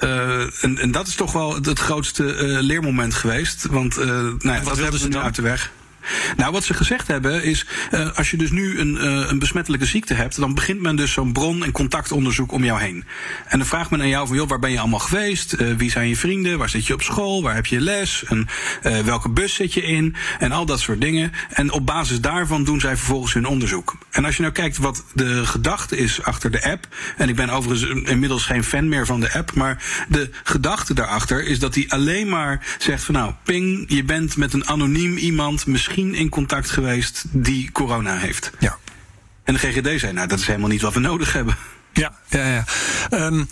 Uh, 0.00 0.64
en, 0.64 0.78
en, 0.78 0.90
dat 0.90 1.06
is 1.06 1.14
toch 1.14 1.32
wel 1.32 1.54
het, 1.54 1.78
grootste 1.78 2.24
uh, 2.24 2.60
leermoment 2.60 3.14
geweest. 3.14 3.66
Want 3.66 3.98
uh, 3.98 4.06
nou 4.06 4.38
ja, 4.42 4.60
dat 4.60 4.78
hebben 4.78 5.00
ze 5.00 5.08
nu 5.08 5.16
uit 5.16 5.34
de 5.34 5.42
weg. 5.42 5.72
Nou, 6.36 6.52
wat 6.52 6.64
ze 6.64 6.74
gezegd 6.74 7.06
hebben 7.06 7.42
is, 7.42 7.66
uh, 7.90 8.10
als 8.16 8.30
je 8.30 8.36
dus 8.36 8.50
nu 8.50 8.78
een, 8.78 8.94
uh, 8.94 9.30
een 9.30 9.38
besmettelijke 9.38 9.86
ziekte 9.86 10.14
hebt, 10.14 10.36
dan 10.36 10.54
begint 10.54 10.80
men 10.80 10.96
dus 10.96 11.12
zo'n 11.12 11.32
bron- 11.32 11.64
en 11.64 11.72
contactonderzoek 11.72 12.52
om 12.52 12.64
jou 12.64 12.80
heen. 12.80 13.04
En 13.48 13.58
dan 13.58 13.66
vraagt 13.66 13.90
men 13.90 14.00
aan 14.00 14.08
jou 14.08 14.26
van, 14.26 14.36
joh, 14.36 14.48
waar 14.48 14.58
ben 14.58 14.70
je 14.70 14.78
allemaal 14.78 14.98
geweest? 14.98 15.54
Uh, 15.58 15.74
wie 15.76 15.90
zijn 15.90 16.08
je 16.08 16.16
vrienden? 16.16 16.58
Waar 16.58 16.68
zit 16.68 16.86
je 16.86 16.94
op 16.94 17.02
school? 17.02 17.42
Waar 17.42 17.54
heb 17.54 17.66
je 17.66 17.80
les? 17.80 18.24
En 18.24 18.48
welke 19.04 19.28
bus 19.28 19.54
zit 19.54 19.74
je 19.74 19.82
in? 19.82 20.14
En 20.38 20.52
al 20.52 20.66
dat 20.66 20.80
soort 20.80 21.00
dingen. 21.00 21.32
En 21.48 21.70
op 21.72 21.86
basis 21.86 22.20
daarvan 22.20 22.64
doen 22.64 22.80
zij 22.80 22.96
vervolgens 22.96 23.32
hun 23.32 23.46
onderzoek. 23.46 23.96
En 24.10 24.24
als 24.24 24.36
je 24.36 24.42
nou 24.42 24.54
kijkt 24.54 24.76
wat 24.76 25.04
de 25.14 25.46
gedachte 25.46 25.96
is 25.96 26.22
achter 26.22 26.50
de 26.50 26.64
app, 26.64 26.88
en 27.16 27.28
ik 27.28 27.36
ben 27.36 27.50
overigens 27.50 28.08
inmiddels 28.08 28.44
geen 28.44 28.64
fan 28.64 28.88
meer 28.88 29.06
van 29.06 29.20
de 29.20 29.32
app, 29.32 29.54
maar 29.54 30.04
de 30.08 30.30
gedachte 30.42 30.94
daarachter 30.94 31.44
is 31.44 31.58
dat 31.58 31.74
hij 31.74 31.84
alleen 31.88 32.28
maar 32.28 32.76
zegt 32.78 33.02
van, 33.02 33.14
nou, 33.14 33.32
ping, 33.42 33.84
je 33.88 34.04
bent 34.04 34.36
met 34.36 34.52
een 34.52 34.68
anoniem 34.68 35.16
iemand 35.16 35.66
misschien 35.66 35.95
in 35.96 36.28
contact 36.28 36.70
geweest 36.70 37.24
die 37.30 37.72
corona 37.72 38.16
heeft. 38.16 38.50
Ja. 38.58 38.78
En 39.44 39.54
de 39.54 39.60
GGD 39.60 40.00
zei, 40.00 40.12
nou, 40.12 40.28
dat 40.28 40.38
is 40.38 40.46
helemaal 40.46 40.68
niet 40.68 40.80
wat 40.80 40.94
we 40.94 41.00
nodig 41.00 41.32
hebben. 41.32 41.56
Ja, 41.92 42.18
ja, 42.28 42.46
ja. 42.46 42.64
Um, 43.10 43.48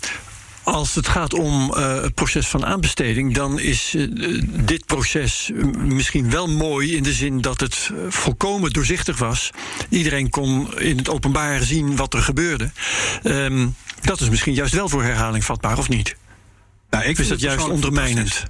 als 0.63 0.95
het 0.95 1.07
gaat 1.07 1.33
om 1.33 1.73
uh, 1.77 2.01
het 2.01 2.13
proces 2.13 2.47
van 2.47 2.65
aanbesteding, 2.65 3.33
dan 3.33 3.59
is 3.59 3.93
uh, 3.95 4.41
dit 4.47 4.85
proces 4.85 5.51
misschien 5.77 6.29
wel 6.29 6.47
mooi 6.47 6.95
in 6.95 7.03
de 7.03 7.13
zin 7.13 7.41
dat 7.41 7.59
het 7.59 7.91
volkomen 8.09 8.71
doorzichtig 8.71 9.17
was. 9.17 9.49
Iedereen 9.89 10.29
kon 10.29 10.79
in 10.79 10.97
het 10.97 11.09
openbaar 11.09 11.63
zien 11.63 11.95
wat 11.95 12.13
er 12.13 12.21
gebeurde. 12.21 12.71
Um, 13.23 13.75
dat 14.01 14.21
is 14.21 14.29
misschien 14.29 14.53
juist 14.53 14.73
wel 14.73 14.89
voor 14.89 15.03
herhaling 15.03 15.45
vatbaar, 15.45 15.77
of 15.77 15.89
niet? 15.89 16.15
Nou, 16.89 17.03
ik 17.05 17.15
vind 17.15 17.29
dat 17.29 17.39
juist 17.39 17.69
ondermijnend. 17.69 18.43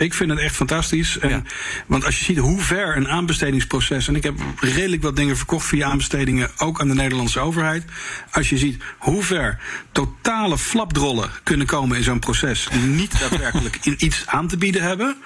Ik 0.00 0.14
vind 0.14 0.30
het 0.30 0.38
echt 0.38 0.56
fantastisch. 0.56 1.18
En, 1.18 1.28
ja. 1.28 1.42
Want 1.86 2.04
als 2.04 2.18
je 2.18 2.24
ziet 2.24 2.38
hoe 2.38 2.60
ver 2.60 2.96
een 2.96 3.08
aanbestedingsproces. 3.08 4.08
En 4.08 4.16
ik 4.16 4.22
heb 4.22 4.38
redelijk 4.60 5.02
wat 5.02 5.16
dingen 5.16 5.36
verkocht 5.36 5.66
via 5.66 5.88
aanbestedingen, 5.88 6.50
ook 6.56 6.80
aan 6.80 6.88
de 6.88 6.94
Nederlandse 6.94 7.40
overheid. 7.40 7.84
Als 8.30 8.48
je 8.48 8.58
ziet 8.58 8.82
hoe 8.98 9.22
ver 9.22 9.58
totale 9.92 10.58
flapdrollen 10.58 11.30
kunnen 11.42 11.66
komen 11.66 11.96
in 11.96 12.02
zo'n 12.02 12.18
proces. 12.18 12.68
die 12.72 12.80
niet 12.80 13.20
daadwerkelijk 13.20 13.78
in 13.86 13.94
iets 13.98 14.26
aan 14.26 14.48
te 14.48 14.56
bieden 14.56 14.82
hebben. 14.82 15.16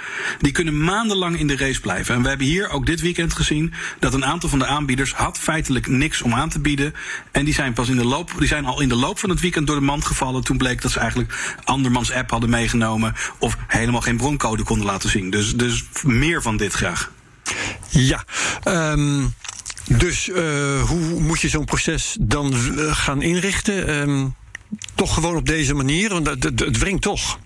die 0.40 0.52
kunnen 0.52 0.84
maandenlang 0.84 1.38
in 1.38 1.46
de 1.46 1.56
race 1.56 1.80
blijven. 1.80 2.14
En 2.14 2.22
we 2.22 2.28
hebben 2.28 2.46
hier 2.46 2.68
ook 2.68 2.86
dit 2.86 3.00
weekend 3.00 3.32
gezien 3.32 3.72
dat 3.98 4.14
een 4.14 4.24
aantal 4.24 4.48
van 4.48 4.58
de 4.58 4.66
aanbieders. 4.66 5.12
had 5.12 5.38
feitelijk 5.38 5.86
niks 5.86 6.22
om 6.22 6.34
aan 6.34 6.48
te 6.48 6.60
bieden. 6.60 6.94
En 7.32 7.44
die 7.44 7.54
zijn 7.54 7.72
pas 7.72 7.88
in 7.88 7.96
de 7.96 8.06
loop. 8.06 8.32
die 8.38 8.48
zijn 8.48 8.64
al 8.64 8.80
in 8.80 8.88
de 8.88 8.96
loop 8.96 9.18
van 9.18 9.30
het 9.30 9.40
weekend 9.40 9.66
door 9.66 9.76
de 9.76 9.82
mand 9.82 10.04
gevallen. 10.04 10.44
toen 10.44 10.58
bleek 10.58 10.82
dat 10.82 10.90
ze 10.90 10.98
eigenlijk 10.98 11.58
andermans 11.64 12.12
app 12.12 12.30
hadden 12.30 12.50
meegenomen. 12.50 13.14
of 13.38 13.56
helemaal 13.66 14.00
geen 14.00 14.16
broncode 14.16 14.62
konden 14.64 14.86
laten 14.86 15.10
zien. 15.10 15.30
Dus, 15.30 15.56
dus 15.56 15.84
meer 16.02 16.42
van 16.42 16.56
dit 16.56 16.72
graag. 16.72 17.12
Ja, 17.88 18.24
um, 18.64 19.34
dus 19.88 20.28
uh, 20.28 20.82
hoe 20.82 21.20
moet 21.20 21.40
je 21.40 21.48
zo'n 21.48 21.64
proces 21.64 22.16
dan 22.20 22.54
gaan 22.94 23.22
inrichten? 23.22 23.94
Um, 24.08 24.34
toch 24.94 25.14
gewoon 25.14 25.36
op 25.36 25.46
deze 25.46 25.74
manier, 25.74 26.08
want 26.08 26.26
het, 26.26 26.60
het 26.60 26.78
wringt 26.78 27.02
toch. 27.02 27.38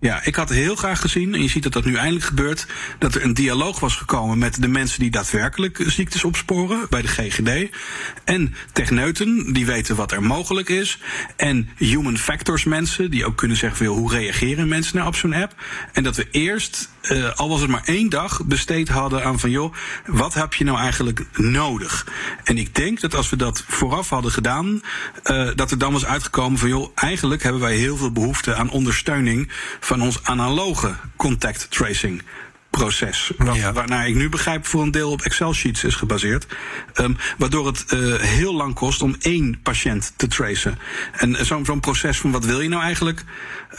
Ja, 0.00 0.24
ik 0.24 0.34
had 0.34 0.48
heel 0.48 0.76
graag 0.76 1.00
gezien, 1.00 1.34
en 1.34 1.42
je 1.42 1.48
ziet 1.48 1.62
dat 1.62 1.72
dat 1.72 1.84
nu 1.84 1.94
eindelijk 1.94 2.24
gebeurt, 2.24 2.66
dat 2.98 3.14
er 3.14 3.24
een 3.24 3.34
dialoog 3.34 3.80
was 3.80 3.96
gekomen 3.96 4.38
met 4.38 4.62
de 4.62 4.68
mensen 4.68 5.00
die 5.00 5.10
daadwerkelijk 5.10 5.82
ziektes 5.86 6.24
opsporen 6.24 6.86
bij 6.90 7.02
de 7.02 7.08
GGD. 7.08 7.76
En 8.24 8.54
techneuten, 8.72 9.52
die 9.52 9.66
weten 9.66 9.96
wat 9.96 10.12
er 10.12 10.22
mogelijk 10.22 10.68
is. 10.68 10.98
En 11.36 11.68
human 11.76 12.18
factors 12.18 12.64
mensen, 12.64 13.10
die 13.10 13.26
ook 13.26 13.36
kunnen 13.36 13.56
zeggen 13.56 13.78
veel 13.78 13.94
hoe 13.94 14.10
reageren 14.10 14.68
mensen 14.68 14.96
nou 14.96 15.08
op 15.08 15.14
zo'n 15.14 15.34
app. 15.34 15.54
En 15.92 16.02
dat 16.02 16.16
we 16.16 16.28
eerst, 16.30 16.90
uh, 17.02 17.34
al 17.34 17.48
was 17.48 17.60
het 17.60 17.70
maar 17.70 17.84
één 17.84 18.08
dag, 18.08 18.44
besteed 18.44 18.88
hadden 18.88 19.24
aan 19.24 19.38
van 19.38 19.50
joh, 19.50 19.74
wat 20.06 20.34
heb 20.34 20.54
je 20.54 20.64
nou 20.64 20.78
eigenlijk 20.78 21.24
nodig? 21.36 22.06
En 22.44 22.58
ik 22.58 22.74
denk 22.74 23.00
dat 23.00 23.14
als 23.14 23.30
we 23.30 23.36
dat 23.36 23.64
vooraf 23.68 24.08
hadden 24.08 24.32
gedaan, 24.32 24.82
uh, 25.24 25.50
dat 25.54 25.70
er 25.70 25.78
dan 25.78 25.92
was 25.92 26.06
uitgekomen 26.06 26.58
van 26.58 26.68
joh, 26.68 26.90
eigenlijk 26.94 27.42
hebben 27.42 27.60
wij 27.60 27.76
heel 27.76 27.96
veel 27.96 28.12
behoefte 28.12 28.54
aan 28.54 28.70
ondersteuning 28.70 29.52
van 29.88 30.02
ons 30.02 30.18
analoge 30.22 30.94
contact 31.16 31.66
tracing 31.70 32.22
proces. 32.70 33.30
Ja. 33.54 33.72
Waarnaar 33.72 34.08
ik 34.08 34.14
nu 34.14 34.28
begrijp 34.28 34.66
voor 34.66 34.82
een 34.82 34.90
deel 34.90 35.10
op 35.10 35.20
Excel-sheets 35.20 35.84
is 35.84 35.94
gebaseerd. 35.94 36.46
Um, 36.94 37.16
waardoor 37.38 37.66
het 37.66 37.84
uh, 37.88 38.14
heel 38.20 38.54
lang 38.54 38.74
kost 38.74 39.02
om 39.02 39.16
één 39.20 39.60
patiënt 39.62 40.12
te 40.16 40.26
tracen. 40.26 40.78
En 41.12 41.46
zo'n 41.46 41.80
proces 41.80 42.18
van 42.18 42.30
wat 42.30 42.44
wil 42.44 42.60
je 42.60 42.68
nou 42.68 42.82
eigenlijk? 42.82 43.24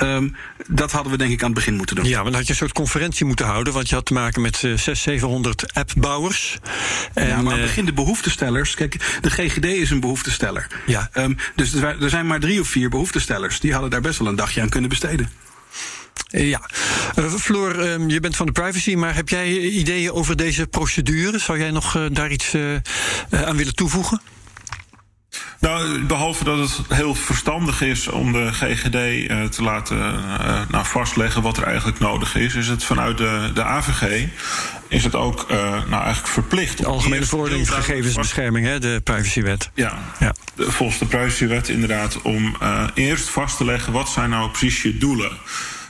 Um, 0.01 0.35
dat 0.67 0.91
hadden 0.91 1.11
we 1.11 1.17
denk 1.17 1.31
ik 1.31 1.39
aan 1.39 1.45
het 1.45 1.55
begin 1.55 1.75
moeten 1.75 1.95
doen. 1.95 2.05
Ja, 2.05 2.15
maar 2.15 2.23
dan 2.23 2.33
had 2.33 2.43
je 2.43 2.49
een 2.49 2.57
soort 2.57 2.73
conferentie 2.73 3.25
moeten 3.25 3.45
houden. 3.45 3.73
Want 3.73 3.89
je 3.89 3.95
had 3.95 4.05
te 4.05 4.13
maken 4.13 4.41
met 4.41 4.55
uh, 4.63 4.77
600, 4.77 4.97
700 4.97 5.73
appbouwers. 5.73 6.59
En, 7.13 7.27
ja, 7.27 7.41
maar 7.41 7.53
aan 7.53 7.59
het 7.59 7.67
begin 7.67 7.85
de 7.85 7.93
behoeftestellers. 7.93 8.75
Kijk, 8.75 9.19
de 9.21 9.29
GGD 9.29 9.65
is 9.65 9.89
een 9.89 9.99
behoeftesteller. 9.99 10.67
Ja. 10.85 11.09
Um, 11.13 11.37
dus 11.55 11.73
er 11.73 12.09
zijn 12.09 12.27
maar 12.27 12.39
drie 12.39 12.59
of 12.59 12.67
vier 12.67 12.89
behoeftestellers. 12.89 13.59
Die 13.59 13.71
hadden 13.71 13.89
daar 13.89 14.01
best 14.01 14.19
wel 14.19 14.27
een 14.27 14.35
dagje 14.35 14.61
aan 14.61 14.69
kunnen 14.69 14.89
besteden. 14.89 15.29
Ja, 16.31 16.61
uh, 17.15 17.33
Floor, 17.33 17.79
um, 17.79 18.09
je 18.09 18.19
bent 18.19 18.35
van 18.35 18.45
de 18.45 18.51
privacy, 18.51 18.95
maar 18.95 19.15
heb 19.15 19.29
jij 19.29 19.57
ideeën 19.57 20.11
over 20.11 20.35
deze 20.35 20.67
procedure? 20.67 21.39
Zou 21.39 21.59
jij 21.59 21.71
nog 21.71 22.07
daar 22.11 22.31
iets 22.31 22.55
aan 23.29 23.57
willen 23.57 23.75
toevoegen? 23.75 24.21
Nou, 25.59 26.03
behalve 26.03 26.43
dat 26.43 26.57
het 26.57 26.79
heel 26.89 27.15
verstandig 27.15 27.81
is 27.81 28.07
om 28.07 28.31
de 28.31 28.53
GGD 28.53 28.95
uh, 28.95 29.43
te 29.43 29.63
laten 29.63 29.97
uh, 29.97 30.61
nou, 30.69 30.85
vastleggen 30.85 31.41
wat 31.41 31.57
er 31.57 31.63
eigenlijk 31.63 31.99
nodig 31.99 32.35
is, 32.35 32.55
is 32.55 32.67
het 32.67 32.83
vanuit 32.83 33.17
de, 33.17 33.51
de 33.53 33.63
AVG 33.63 34.27
is 34.87 35.03
het 35.03 35.15
ook 35.15 35.45
uh, 35.51 35.57
nou, 35.59 36.03
eigenlijk 36.03 36.27
verplicht. 36.27 36.77
De 36.77 36.85
Algemene 36.85 37.25
Verordening 37.25 37.71
Gegevensbescherming, 37.71 38.65
hè, 38.65 38.79
de 38.79 39.01
privacywet. 39.03 39.69
Ja, 39.73 39.97
ja. 40.19 40.33
Volgens 40.57 40.99
de 40.99 41.05
privacywet 41.05 41.69
inderdaad, 41.69 42.21
om 42.21 42.57
eerst 42.93 43.29
vast 43.29 43.57
te 43.57 43.65
leggen 43.65 43.93
wat 43.93 44.09
zijn 44.09 44.29
nou 44.29 44.49
precies 44.49 44.81
je 44.81 44.97
doelen. 44.97 45.31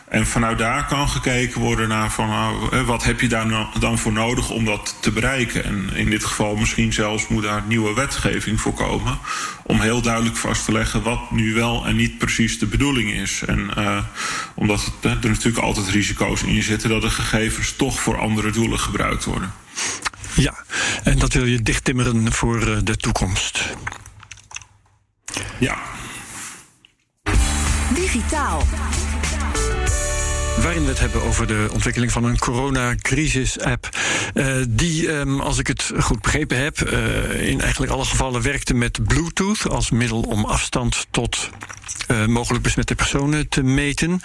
En 0.09 0.27
vanuit 0.27 0.57
daar 0.57 0.85
kan 0.85 1.09
gekeken 1.09 1.61
worden 1.61 1.87
naar 1.87 2.11
van 2.11 2.27
nou, 2.27 2.83
wat 2.85 3.03
heb 3.03 3.19
je 3.19 3.27
daar 3.27 3.67
dan 3.79 3.97
voor 3.97 4.11
nodig 4.11 4.49
om 4.49 4.65
dat 4.65 4.95
te 4.99 5.11
bereiken. 5.11 5.63
En 5.63 5.89
in 5.93 6.09
dit 6.09 6.25
geval 6.25 6.55
misschien 6.55 6.93
zelfs 6.93 7.27
moet 7.27 7.43
daar 7.43 7.63
nieuwe 7.67 7.93
wetgeving 7.93 8.61
voor 8.61 8.73
komen. 8.73 9.19
Om 9.63 9.79
heel 9.79 10.01
duidelijk 10.01 10.37
vast 10.37 10.65
te 10.65 10.71
leggen 10.71 11.03
wat 11.03 11.31
nu 11.31 11.53
wel 11.53 11.85
en 11.85 11.95
niet 11.95 12.17
precies 12.17 12.59
de 12.59 12.65
bedoeling 12.65 13.11
is. 13.11 13.41
En 13.45 13.71
uh, 13.77 14.03
omdat 14.55 14.91
er 15.01 15.17
natuurlijk 15.21 15.57
altijd 15.57 15.87
risico's 15.87 16.43
in 16.43 16.63
zitten 16.63 16.89
dat 16.89 17.01
de 17.01 17.09
gegevens 17.09 17.75
toch 17.75 18.01
voor 18.01 18.19
andere 18.19 18.51
doelen 18.51 18.79
gebruikt 18.79 19.25
worden. 19.25 19.53
Ja, 20.33 20.53
en 21.03 21.19
dat 21.19 21.33
wil 21.33 21.45
je 21.45 21.61
dichttimmeren 21.61 22.31
voor 22.31 22.83
de 22.83 22.97
toekomst. 22.97 23.75
Ja. 25.59 25.77
Digitaal. 27.93 28.63
Waarin 30.61 30.83
we 30.83 30.89
het 30.89 30.99
hebben 30.99 31.21
over 31.21 31.47
de 31.47 31.67
ontwikkeling 31.71 32.11
van 32.11 32.23
een 32.23 32.39
coronacrisis-app. 32.39 33.89
Uh, 34.33 34.55
die, 34.69 35.11
um, 35.11 35.39
als 35.39 35.57
ik 35.57 35.67
het 35.67 35.91
goed 35.99 36.21
begrepen 36.21 36.57
heb, 36.57 36.79
uh, 36.79 37.47
in 37.47 37.61
eigenlijk 37.61 37.91
alle 37.91 38.05
gevallen 38.05 38.41
werkte 38.41 38.73
met 38.73 39.07
Bluetooth 39.07 39.69
als 39.69 39.89
middel 39.89 40.21
om 40.21 40.45
afstand 40.45 41.07
tot 41.11 41.49
uh, 42.11 42.25
mogelijk 42.25 42.63
besmette 42.63 42.95
personen 42.95 43.49
te 43.49 43.63
meten. 43.63 44.19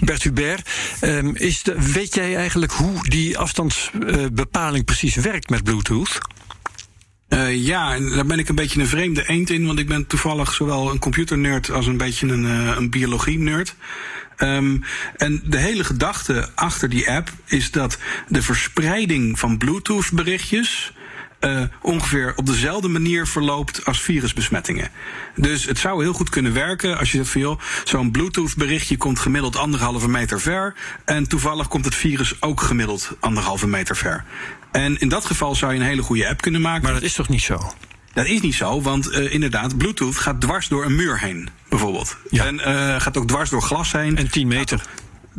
Bert 0.00 0.22
Hubert, 0.22 0.70
um, 1.00 1.36
is 1.36 1.62
weet 1.92 2.14
jij 2.14 2.36
eigenlijk 2.36 2.72
hoe 2.72 3.08
die 3.08 3.38
afstandsbepaling 3.38 4.84
precies 4.84 5.14
werkt 5.14 5.50
met 5.50 5.64
Bluetooth? 5.64 6.18
Ja, 7.50 7.94
en 7.94 8.10
daar 8.10 8.26
ben 8.26 8.38
ik 8.38 8.48
een 8.48 8.54
beetje 8.54 8.80
een 8.80 8.86
vreemde 8.86 9.28
eend 9.28 9.50
in, 9.50 9.66
want 9.66 9.78
ik 9.78 9.88
ben 9.88 10.06
toevallig 10.06 10.52
zowel 10.52 10.90
een 10.90 10.98
computernerd 10.98 11.70
als 11.70 11.86
een 11.86 11.96
beetje 11.96 12.26
een, 12.26 12.44
een 12.76 12.90
biologie-nerd. 12.90 13.74
Um, 14.38 14.84
en 15.16 15.42
de 15.44 15.58
hele 15.58 15.84
gedachte 15.84 16.48
achter 16.54 16.88
die 16.88 17.10
app 17.10 17.32
is 17.44 17.70
dat 17.70 17.98
de 18.28 18.42
verspreiding 18.42 19.38
van 19.38 19.58
Bluetooth-berichtjes 19.58 20.92
uh, 21.40 21.62
ongeveer 21.82 22.32
op 22.36 22.46
dezelfde 22.46 22.88
manier 22.88 23.26
verloopt 23.26 23.84
als 23.84 24.00
virusbesmettingen. 24.00 24.90
Dus 25.36 25.64
het 25.64 25.78
zou 25.78 26.02
heel 26.02 26.12
goed 26.12 26.28
kunnen 26.28 26.52
werken 26.52 26.98
als 26.98 27.12
je 27.12 27.16
zegt 27.16 27.30
van 27.30 27.40
joh, 27.40 27.60
zo'n 27.84 28.10
Bluetooth 28.10 28.56
berichtje 28.56 28.96
komt 28.96 29.18
gemiddeld 29.18 29.56
anderhalve 29.56 30.08
meter 30.08 30.40
ver. 30.40 30.74
En 31.04 31.28
toevallig 31.28 31.68
komt 31.68 31.84
het 31.84 31.94
virus 31.94 32.42
ook 32.42 32.60
gemiddeld 32.60 33.16
anderhalve 33.20 33.66
meter 33.66 33.96
ver. 33.96 34.24
En 34.72 34.98
in 34.98 35.08
dat 35.08 35.24
geval 35.24 35.54
zou 35.54 35.72
je 35.72 35.80
een 35.80 35.86
hele 35.86 36.02
goede 36.02 36.28
app 36.28 36.40
kunnen 36.40 36.60
maken. 36.60 36.82
Maar 36.82 36.92
dat 36.92 37.02
is 37.02 37.14
toch 37.14 37.28
niet 37.28 37.42
zo? 37.42 37.72
Dat 38.18 38.26
is 38.26 38.40
niet 38.40 38.54
zo, 38.54 38.82
want 38.82 39.12
uh, 39.12 39.32
inderdaad, 39.32 39.76
Bluetooth 39.78 40.16
gaat 40.16 40.40
dwars 40.40 40.68
door 40.68 40.84
een 40.84 40.94
muur 40.94 41.20
heen, 41.20 41.48
bijvoorbeeld. 41.68 42.16
Ja. 42.30 42.44
En 42.44 42.54
uh, 42.54 43.00
gaat 43.00 43.16
ook 43.16 43.26
dwars 43.26 43.50
door 43.50 43.62
glas 43.62 43.92
heen. 43.92 44.16
En 44.16 44.30
10 44.30 44.48
meter 44.48 44.80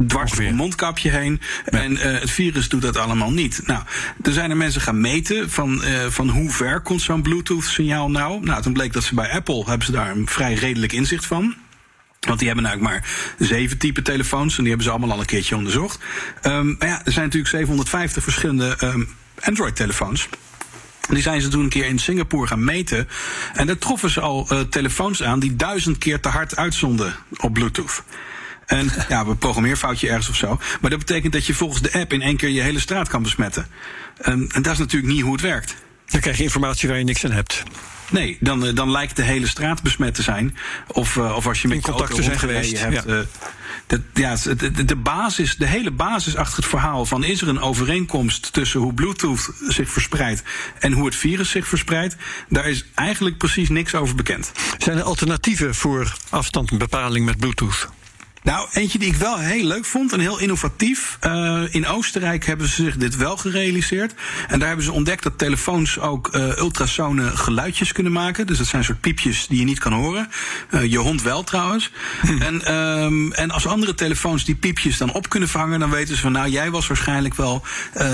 dwars 0.08 0.32
door 0.32 0.46
een 0.46 0.56
mondkapje 0.56 1.10
heen. 1.10 1.42
Ja. 1.66 1.80
En 1.80 1.92
uh, 1.92 2.02
het 2.02 2.32
virus 2.32 2.70
doet 2.70 2.82
dat 2.82 2.98
allemaal 2.98 3.32
niet. 3.32 3.62
Nou, 3.66 3.84
er 4.22 4.34
zijn 4.34 4.50
er 4.50 4.58
mensen 4.58 4.82
gaan 4.82 5.02
meten 5.02 5.50
van, 5.50 5.82
uh, 5.84 6.06
van 6.10 6.30
hoe 6.30 6.50
ver 6.50 6.82
komt 6.82 7.02
zo'n 7.02 7.22
Bluetooth-signaal 7.22 8.12
nou. 8.12 8.44
Nou, 8.44 8.62
toen 8.62 8.74
bleek 8.74 8.94
dat 8.94 9.04
ze 9.04 9.16
bij 9.16 9.32
Apple 9.32 9.64
hebben 9.66 9.86
ze 9.86 9.92
daar 9.92 10.12
een 10.12 10.28
vrij 10.28 10.54
redelijk 10.54 10.94
inzicht 10.94 11.26
van. 11.26 11.56
Want 12.20 12.40
die 12.40 12.48
hebben 12.48 12.66
eigenlijk 12.66 12.96
maar 12.96 13.10
zeven 13.48 13.78
type 13.78 14.02
telefoons 14.02 14.52
en 14.58 14.60
die 14.60 14.68
hebben 14.68 14.86
ze 14.86 14.92
allemaal 14.92 15.12
al 15.12 15.20
een 15.20 15.26
keertje 15.26 15.56
onderzocht. 15.56 16.00
Um, 16.44 16.76
maar 16.80 16.88
ja, 16.88 17.02
er 17.06 17.12
zijn 17.12 17.26
natuurlijk 17.26 17.54
750 17.54 18.24
verschillende 18.24 18.78
um, 18.84 19.10
Android-telefoons. 19.40 20.30
Die 21.10 21.22
zijn 21.22 21.42
ze 21.42 21.48
toen 21.48 21.64
een 21.64 21.70
keer 21.70 21.86
in 21.86 22.00
Singapore 22.00 22.48
gaan 22.48 22.64
meten. 22.64 23.08
En 23.54 23.68
daar 23.68 23.78
troffen 23.78 24.10
ze 24.10 24.20
al 24.20 24.48
uh, 24.52 24.60
telefoons 24.60 25.24
aan 25.24 25.40
die 25.40 25.56
duizend 25.56 25.98
keer 25.98 26.20
te 26.20 26.30
hard 26.30 26.56
uitzonden 26.56 27.16
op 27.38 27.54
Bluetooth. 27.54 28.04
En 28.66 28.92
ja, 29.10 29.26
een 29.26 29.38
programmeerfoutje 29.38 30.08
ergens 30.10 30.30
of 30.30 30.36
zo. 30.36 30.60
Maar 30.82 30.90
dat 30.90 31.00
betekent 31.00 31.34
dat 31.34 31.46
je 31.46 31.54
volgens 31.54 31.82
de 31.82 31.94
app 31.94 32.14
in 32.14 32.22
één 32.22 32.38
keer 32.38 32.50
je 32.50 32.62
hele 32.62 32.80
straat 32.80 33.10
kan 33.10 33.24
besmetten. 33.24 33.68
En, 34.18 34.50
en 34.54 34.62
dat 34.62 34.74
is 34.74 34.80
natuurlijk 34.80 35.14
niet 35.14 35.22
hoe 35.22 35.32
het 35.32 35.42
werkt. 35.42 35.76
Dan 36.06 36.20
krijg 36.20 36.38
je 36.38 36.44
informatie 36.44 36.90
waar 36.90 36.98
je 36.98 37.04
niks 37.04 37.26
aan 37.26 37.32
hebt. 37.32 37.64
Nee, 38.12 38.38
dan, 38.40 38.76
dan 38.76 38.92
lijkt 38.92 39.16
de 39.16 39.24
hele 39.24 39.48
straat 39.48 39.84
besmet 39.84 40.14
te 40.14 40.22
zijn. 40.22 40.58
Of, 40.88 41.16
uh, 41.16 41.36
of 41.36 41.48
als 41.48 41.62
je 41.62 41.68
met 41.68 41.78
in 41.78 41.84
contact 41.84 42.16
zijn 42.16 42.40
geweest. 42.40 42.80
Hebt, 42.80 42.94
ja. 42.94 43.04
Uh, 43.06 43.20
dat, 43.90 44.02
ja, 44.14 44.36
de, 44.36 44.86
de, 44.86 44.96
basis, 44.96 45.56
de 45.58 45.68
hele 45.68 45.92
basis 45.92 46.36
achter 46.36 46.56
het 46.56 46.66
verhaal 46.66 47.06
van 47.06 47.24
is 47.24 47.42
er 47.42 47.48
een 47.48 47.60
overeenkomst 47.60 48.54
tussen 48.54 48.80
hoe 48.80 48.94
Bluetooth 48.94 49.52
zich 49.68 49.90
verspreidt 49.90 50.44
en 50.80 50.92
hoe 50.92 51.06
het 51.06 51.16
virus 51.16 51.50
zich 51.50 51.68
verspreidt, 51.68 52.16
daar 52.50 52.68
is 52.68 52.86
eigenlijk 52.96 53.38
precies 53.38 53.70
niks 53.70 53.96
over 53.96 54.16
bekend. 54.16 54.52
Zijn 54.78 54.98
er 54.98 55.04
alternatieven 55.04 55.76
voor 55.76 56.16
afstandsbepaling 56.30 57.26
met 57.26 57.38
Bluetooth? 57.38 57.90
Nou, 58.50 58.68
eentje 58.72 59.00
die 59.00 59.08
ik 59.08 59.16
wel 59.16 59.38
heel 59.38 59.66
leuk 59.66 59.86
vond 59.86 60.14
en 60.14 60.20
heel 60.20 60.40
innovatief. 60.40 61.18
Uh, 61.26 61.64
in 61.70 61.88
Oostenrijk 61.88 62.46
hebben 62.46 62.68
ze 62.68 62.84
zich 62.84 62.98
dit 62.98 63.16
wel 63.16 63.38
gerealiseerd. 63.38 64.14
En 64.48 64.60
daar 64.60 64.68
hebben 64.68 64.86
ze 64.86 64.92
ontdekt 64.92 65.24
dat 65.24 65.38
telefoons 65.38 66.00
ook 66.00 66.36
uh, 66.36 66.58
ultrasone 66.58 67.38
geluidjes 67.38 67.92
kunnen 67.92 68.12
maken. 68.12 68.48
Dus 68.48 68.58
dat 68.58 68.68
zijn 68.68 68.84
soort 68.84 69.00
piepjes 69.00 69.48
die 69.48 69.60
je 69.60 69.66
niet 69.66 69.80
kan 69.80 69.94
horen. 69.94 70.30
Uh, 70.72 70.86
je 70.86 70.98
hond 70.98 71.22
wel 71.22 71.44
trouwens. 71.44 71.92
Hm. 72.22 72.38
En, 72.50 72.74
um, 72.74 73.34
en 73.34 73.52
als 73.52 73.68
andere 73.68 73.94
telefoons 73.94 74.46
die 74.46 74.56
piepjes 74.56 74.98
dan 74.98 75.14
op 75.14 75.30
kunnen 75.30 75.50
vangen, 75.50 75.80
dan 75.80 75.90
weten 75.90 76.16
ze 76.16 76.22
van 76.22 76.32
nou, 76.32 76.50
jij 76.50 76.72
was 76.72 76.88
waarschijnlijk 76.88 77.36
wel 77.36 77.64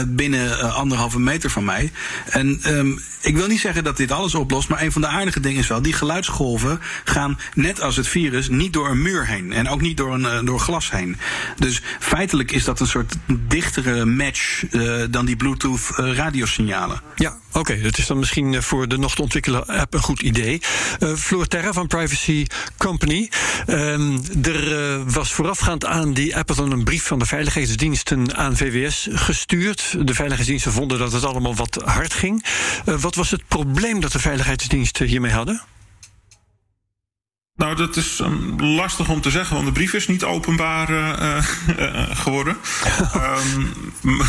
binnen 0.08 0.74
anderhalve 0.74 1.20
meter 1.20 1.50
van 1.50 1.66
mij. 1.66 1.92
En 2.30 2.60
um, 2.68 3.00
ik 3.22 3.36
wil 3.36 3.48
niet 3.48 3.60
zeggen 3.60 3.84
dat 3.84 3.98
dit 3.98 4.12
alles 4.12 4.36
oplost, 4.36 4.70
maar 4.70 4.82
een 4.82 4.92
van 4.92 5.02
de 5.02 5.08
aardige 5.08 5.40
dingen 5.40 5.60
is 5.60 5.68
wel, 5.68 5.82
die 5.82 5.94
geluidsgolven 5.94 6.80
gaan 7.04 7.40
net 7.54 7.82
als 7.82 7.96
het 7.96 8.08
virus 8.08 8.50
niet 8.50 8.74
door 8.74 8.90
een 8.90 9.02
muur 9.02 9.28
heen. 9.28 9.54
En 9.54 9.70
ook 9.70 9.82
niet 9.82 9.98
door 9.98 10.14
een, 10.14 10.25
door 10.44 10.60
glas 10.60 10.92
heen. 10.92 11.18
Dus 11.58 11.82
feitelijk 12.00 12.52
is 12.52 12.64
dat 12.64 12.80
een 12.80 12.88
soort 12.88 13.16
dichtere 13.28 14.06
match 14.06 14.64
uh, 14.72 15.04
dan 15.10 15.26
die 15.26 15.36
Bluetooth 15.36 15.90
uh, 16.00 16.16
radiosignalen. 16.16 17.02
Ja, 17.16 17.38
oké. 17.52 17.82
Dat 17.82 17.98
is 17.98 18.08
dan 18.08 18.20
misschien 18.20 18.64
voor 18.64 18.88
de 18.88 18.98
nog 18.98 19.16
te 19.16 19.22
ontwikkelen 19.22 19.66
app 19.66 19.94
een 19.94 20.02
goed 20.02 20.22
idee. 20.22 20.62
Uh, 21.00 21.14
Floor 21.14 21.48
Terra 21.48 21.74
van 21.74 21.88
Privacy 21.88 22.46
Company. 22.78 23.30
Um, 23.68 24.22
er 24.44 25.12
was 25.12 25.34
voorafgaand 25.34 25.86
aan 25.86 26.14
die 26.14 26.38
app 26.38 26.56
dan 26.56 26.72
een 26.72 26.84
brief 26.84 27.04
van 27.04 27.20
de 27.20 27.26
veiligheidsdiensten 27.26 28.36
aan 28.36 28.58
VWS 28.58 29.08
gestuurd. 29.12 29.96
De 30.00 30.14
veiligheidsdiensten 30.14 30.72
vonden 30.72 31.00
dat 31.00 31.12
het 31.12 31.24
allemaal 31.24 31.56
wat 31.56 31.82
hard 31.86 32.14
ging. 32.14 32.46
wat 32.86 33.16
was 33.16 33.32
het 33.32 33.48
probleem 33.48 34.00
dat 34.00 34.12
de 34.12 34.20
veiligheidsdiensten 34.20 35.08
hiermee 35.08 35.32
hadden? 35.32 35.62
Nou, 37.56 37.76
dat 37.76 37.96
is 37.96 38.20
um, 38.20 38.62
lastig 38.62 39.10
om 39.10 39.22
te 39.22 39.30
zeggen, 39.30 39.56
want 39.56 39.68
de 39.68 39.74
brief 39.74 39.94
is 39.94 40.08
niet 40.08 40.24
openbaar 40.24 40.90
uh, 40.92 41.38
geworden. 42.16 42.58
um, 43.16 43.74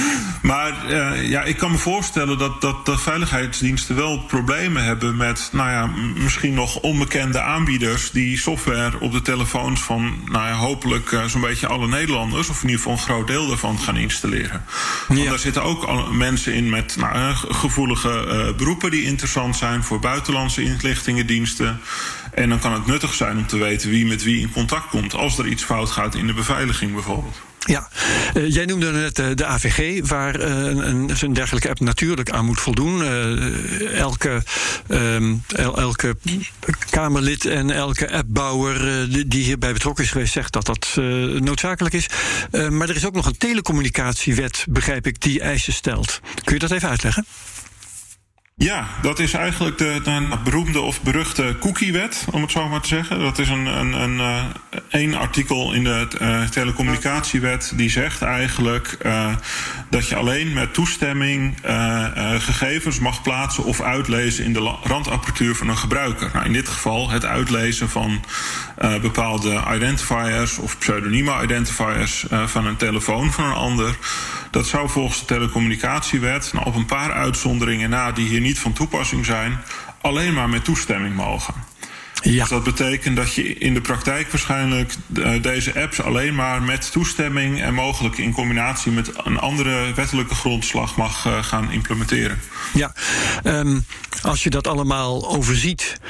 maar 0.50 0.90
uh, 0.90 1.28
ja, 1.28 1.42
ik 1.42 1.56
kan 1.56 1.70
me 1.70 1.78
voorstellen 1.78 2.38
dat, 2.38 2.60
dat 2.60 2.86
de 2.86 2.98
veiligheidsdiensten 2.98 3.96
wel 3.96 4.18
problemen 4.18 4.84
hebben 4.84 5.16
met, 5.16 5.48
nou 5.52 5.70
ja, 5.70 5.86
misschien 6.22 6.54
nog 6.54 6.80
onbekende 6.80 7.40
aanbieders 7.40 8.10
die 8.10 8.38
software 8.38 9.00
op 9.00 9.12
de 9.12 9.22
telefoons 9.22 9.80
van, 9.80 10.14
nou 10.30 10.46
ja, 10.46 10.54
hopelijk 10.54 11.22
zo'n 11.26 11.40
beetje 11.40 11.66
alle 11.66 11.88
Nederlanders, 11.88 12.48
of 12.48 12.62
in 12.62 12.68
ieder 12.68 12.76
geval 12.76 12.92
een 12.92 13.04
groot 13.04 13.26
deel 13.26 13.46
daarvan, 13.46 13.78
gaan 13.78 13.96
installeren. 13.96 14.64
Ja. 15.08 15.14
Want 15.14 15.28
daar 15.28 15.38
zitten 15.38 15.62
ook 15.62 16.10
mensen 16.12 16.54
in 16.54 16.68
met 16.68 16.96
nou, 16.98 17.34
gevoelige 17.34 18.54
beroepen 18.56 18.90
die 18.90 19.04
interessant 19.04 19.56
zijn 19.56 19.84
voor 19.84 19.98
buitenlandse 19.98 20.62
inlichtingendiensten. 20.62 21.80
En 22.34 22.48
dan 22.48 22.58
kan 22.58 22.72
het 22.72 22.86
nuttig 22.86 23.14
zijn 23.14 23.36
om 23.36 23.46
te 23.46 23.56
weten 23.56 23.90
wie 23.90 24.06
met 24.06 24.22
wie 24.22 24.40
in 24.40 24.52
contact 24.52 24.88
komt 24.88 25.14
als 25.14 25.38
er 25.38 25.46
iets 25.46 25.64
fout 25.64 25.90
gaat 25.90 26.14
in 26.14 26.26
de 26.26 26.34
beveiliging 26.34 26.92
bijvoorbeeld. 26.92 27.40
Ja, 27.66 27.88
uh, 28.34 28.54
jij 28.54 28.64
noemde 28.64 28.92
net 28.92 29.18
uh, 29.18 29.26
de 29.34 29.46
AVG, 29.46 30.08
waar 30.08 30.40
uh, 30.40 30.46
een, 30.64 31.10
een 31.20 31.32
dergelijke 31.32 31.68
app 31.68 31.80
natuurlijk 31.80 32.30
aan 32.30 32.44
moet 32.44 32.60
voldoen. 32.60 33.04
elke, 33.94 34.42
el, 35.48 35.78
elke 35.78 36.16
Kamerlid 36.90 37.44
en 37.44 37.70
elke 37.70 38.12
appbouwer 38.12 39.08
die, 39.10 39.28
die 39.28 39.44
hierbij 39.44 39.72
betrokken 39.72 40.04
is 40.04 40.10
geweest, 40.10 40.32
zegt 40.32 40.52
dat 40.52 40.66
dat 40.66 40.94
noodzakelijk 41.40 41.94
is. 41.94 42.06
maar 42.50 42.88
er 42.88 42.96
is 42.96 43.06
ook 43.06 43.14
nog 43.14 43.26
een 43.26 43.38
telecommunicatiewet, 43.38 44.66
begrijp 44.68 45.06
ik, 45.06 45.20
die 45.20 45.40
eisen 45.40 45.72
stelt. 45.72 46.20
Kun 46.44 46.54
je 46.54 46.60
dat 46.60 46.70
even 46.70 46.88
uitleggen? 46.88 47.26
Ja, 48.62 48.86
dat 49.02 49.18
is 49.18 49.32
eigenlijk 49.32 49.78
de, 49.78 50.00
de, 50.04 50.36
beroemde 50.44 50.80
of 50.80 51.02
beruchte 51.02 51.56
cookiewet, 51.60 52.26
om 52.30 52.42
het 52.42 52.50
zo 52.50 52.68
maar 52.68 52.80
te 52.80 52.88
zeggen. 52.88 53.20
Dat 53.20 53.38
is 53.38 53.48
een, 53.48 53.66
een, 53.66 53.92
een, 53.92 54.20
een 54.90 55.16
artikel 55.16 55.72
in 55.72 55.84
de 55.84 56.08
uh, 56.20 56.42
telecommunicatiewet 56.42 57.72
die 57.76 57.90
zegt 57.90 58.22
eigenlijk 58.22 58.96
uh, 59.06 59.34
dat 59.90 60.08
je 60.08 60.16
alleen 60.16 60.52
met 60.52 60.74
toestemming 60.74 61.58
gegevens 62.38 62.98
mag 62.98 63.22
plaatsen 63.22 63.64
of 63.64 63.80
uitlezen 63.80 64.44
in 64.44 64.52
de 64.52 64.74
randapparatuur 64.82 65.54
van 65.54 65.68
een 65.68 65.76
gebruiker. 65.76 66.30
Nou, 66.32 66.46
in 66.46 66.52
dit 66.52 66.68
geval 66.68 67.10
het 67.10 67.24
uitlezen 67.24 67.88
van 67.88 68.24
bepaalde 69.00 69.62
identifiers 69.74 70.58
of 70.58 70.78
pseudonieme 70.78 71.42
identifiers 71.42 72.26
van 72.46 72.66
een 72.66 72.76
telefoon 72.76 73.32
van 73.32 73.44
een 73.44 73.52
ander. 73.52 73.96
Dat 74.50 74.66
zou 74.66 74.88
volgens 74.88 75.18
de 75.18 75.24
telecommunicatiewet, 75.24 76.50
nou, 76.52 76.66
op 76.66 76.74
een 76.74 76.86
paar 76.86 77.12
uitzonderingen 77.12 77.90
na 77.90 78.12
die 78.12 78.28
hier 78.28 78.40
niet 78.40 78.49
van 78.58 78.72
toepassing 78.72 79.24
zijn, 79.24 79.58
alleen 80.00 80.34
maar 80.34 80.48
met 80.48 80.64
toestemming 80.64 81.14
mogen. 81.14 81.54
Ja. 82.22 82.40
Dus 82.40 82.48
dat 82.48 82.64
betekent 82.64 83.16
dat 83.16 83.34
je 83.34 83.54
in 83.54 83.74
de 83.74 83.80
praktijk 83.80 84.30
waarschijnlijk 84.30 84.94
deze 85.42 85.80
apps 85.80 86.00
alleen 86.02 86.34
maar 86.34 86.62
met 86.62 86.92
toestemming 86.92 87.62
en 87.62 87.74
mogelijk 87.74 88.18
in 88.18 88.32
combinatie 88.32 88.92
met 88.92 89.10
een 89.24 89.38
andere 89.38 89.94
wettelijke 89.94 90.34
grondslag 90.34 90.96
mag 90.96 91.26
uh, 91.26 91.42
gaan 91.42 91.70
implementeren. 91.70 92.40
Ja, 92.72 92.92
um, 93.44 93.86
als 94.22 94.42
je 94.42 94.50
dat 94.50 94.66
allemaal 94.66 95.30
overziet, 95.36 96.00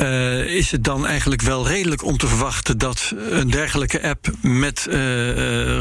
uh, 0.00 0.44
is 0.44 0.70
het 0.70 0.84
dan 0.84 1.06
eigenlijk 1.06 1.42
wel 1.42 1.68
redelijk 1.68 2.04
om 2.04 2.16
te 2.16 2.26
verwachten 2.26 2.78
dat 2.78 3.14
een 3.30 3.50
dergelijke 3.50 4.02
app 4.02 4.30
met 4.40 4.86
uh, 4.88 4.94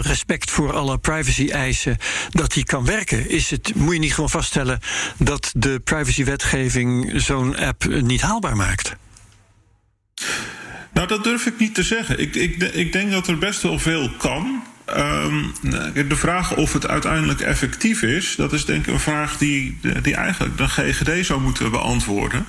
respect 0.02 0.52
voor 0.52 0.74
alle 0.74 0.98
privacy-eisen, 0.98 1.98
dat 2.30 2.54
die 2.54 2.64
kan 2.64 2.86
werken? 2.86 3.30
Is 3.30 3.50
het, 3.50 3.76
moet 3.76 3.94
je 3.94 4.00
niet 4.00 4.14
gewoon 4.14 4.30
vaststellen 4.30 4.80
dat 5.18 5.52
de 5.56 5.80
privacywetgeving 5.84 7.12
zo'n 7.16 7.58
app 7.58 7.86
niet 7.86 8.22
haalbaar 8.22 8.56
maakt? 8.56 8.96
Nou, 10.94 11.08
dat 11.08 11.24
durf 11.24 11.46
ik 11.46 11.60
niet 11.60 11.76
te 11.76 11.84
zeggen. 11.84 12.20
Ik, 12.20 12.36
ik, 12.36 12.64
ik 12.64 12.92
denk 12.92 13.12
dat 13.12 13.28
er 13.28 13.38
best 13.38 13.62
wel 13.62 13.80
veel 13.80 14.10
kan. 14.18 14.64
ehm, 14.86 15.44
de 16.08 16.16
vraag 16.16 16.56
of 16.56 16.74
het 16.74 16.88
uiteindelijk 16.88 17.40
effectief 17.42 18.02
is, 18.02 18.36
dat 18.36 18.54
is 18.54 18.66
denk 18.66 18.88
ik 18.88 18.94
een 18.94 19.00
vraag 19.00 19.38
die, 19.38 19.78
die 20.02 20.16
eigenlijk 20.16 20.58
de 20.58 20.68
GGD 20.68 21.26
zou 21.26 21.42
moeten 21.42 21.72
beantwoorden. 21.72 22.46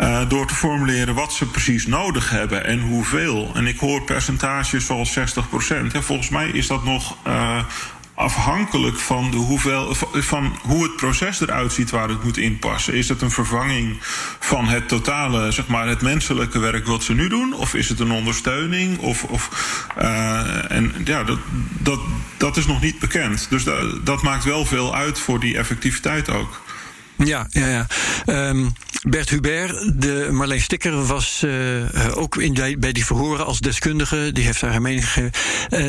Uh, 0.00 0.28
door 0.28 0.46
te 0.46 0.54
formuleren 0.54 1.14
wat 1.14 1.32
ze 1.32 1.46
precies 1.46 1.86
nodig 1.86 2.30
hebben 2.30 2.64
en 2.64 2.80
hoeveel. 2.80 3.52
En 3.54 3.66
ik 3.66 3.78
hoor 3.78 4.02
percentages 4.02 4.86
zoals 4.86 5.12
60 5.12 5.48
procent. 5.48 5.92
Volgens 5.92 6.28
mij 6.28 6.48
is 6.48 6.66
dat 6.66 6.84
nog 6.84 7.16
uh, 7.26 7.64
afhankelijk 8.16 8.98
van, 8.98 9.30
de 9.30 9.36
hoeveel, 9.36 9.94
van 10.12 10.58
hoe 10.62 10.82
het 10.82 10.96
proces 10.96 11.40
eruit 11.40 11.72
ziet 11.72 11.90
waar 11.90 12.08
het 12.08 12.24
moet 12.24 12.36
inpassen. 12.36 12.94
Is 12.94 13.08
het 13.08 13.22
een 13.22 13.30
vervanging 13.30 13.96
van 14.40 14.68
het 14.68 14.88
totale, 14.88 15.50
zeg 15.50 15.66
maar, 15.66 15.88
het 15.88 16.02
menselijke 16.02 16.58
werk 16.58 16.86
wat 16.86 17.02
ze 17.02 17.14
nu 17.14 17.28
doen? 17.28 17.54
Of 17.54 17.74
is 17.74 17.88
het 17.88 18.00
een 18.00 18.10
ondersteuning? 18.10 18.98
Of, 18.98 19.24
of, 19.24 19.50
uh, 19.98 20.70
en 20.70 20.94
ja, 21.04 21.24
dat, 21.24 21.38
dat, 21.78 22.00
dat 22.36 22.56
is 22.56 22.66
nog 22.66 22.80
niet 22.80 22.98
bekend. 22.98 23.46
Dus 23.50 23.64
dat, 23.64 24.06
dat 24.06 24.22
maakt 24.22 24.44
wel 24.44 24.64
veel 24.64 24.94
uit 24.94 25.18
voor 25.18 25.40
die 25.40 25.56
effectiviteit 25.56 26.30
ook. 26.30 26.60
Ja, 27.16 27.46
ja, 27.50 27.66
ja. 27.66 27.86
Um, 28.48 28.72
Bert 29.02 29.28
Hubert, 29.30 30.02
de 30.02 30.28
Marleen 30.30 30.60
Stikker, 30.60 31.06
was 31.06 31.42
uh, 31.44 31.82
ook 32.14 32.36
in, 32.36 32.76
bij 32.78 32.92
die 32.92 33.04
verhoren 33.04 33.46
als 33.46 33.60
deskundige. 33.60 34.30
Die 34.32 34.44
heeft 34.44 34.60
haar 34.60 34.82
mening 34.82 35.10
gegeven. 35.10 35.32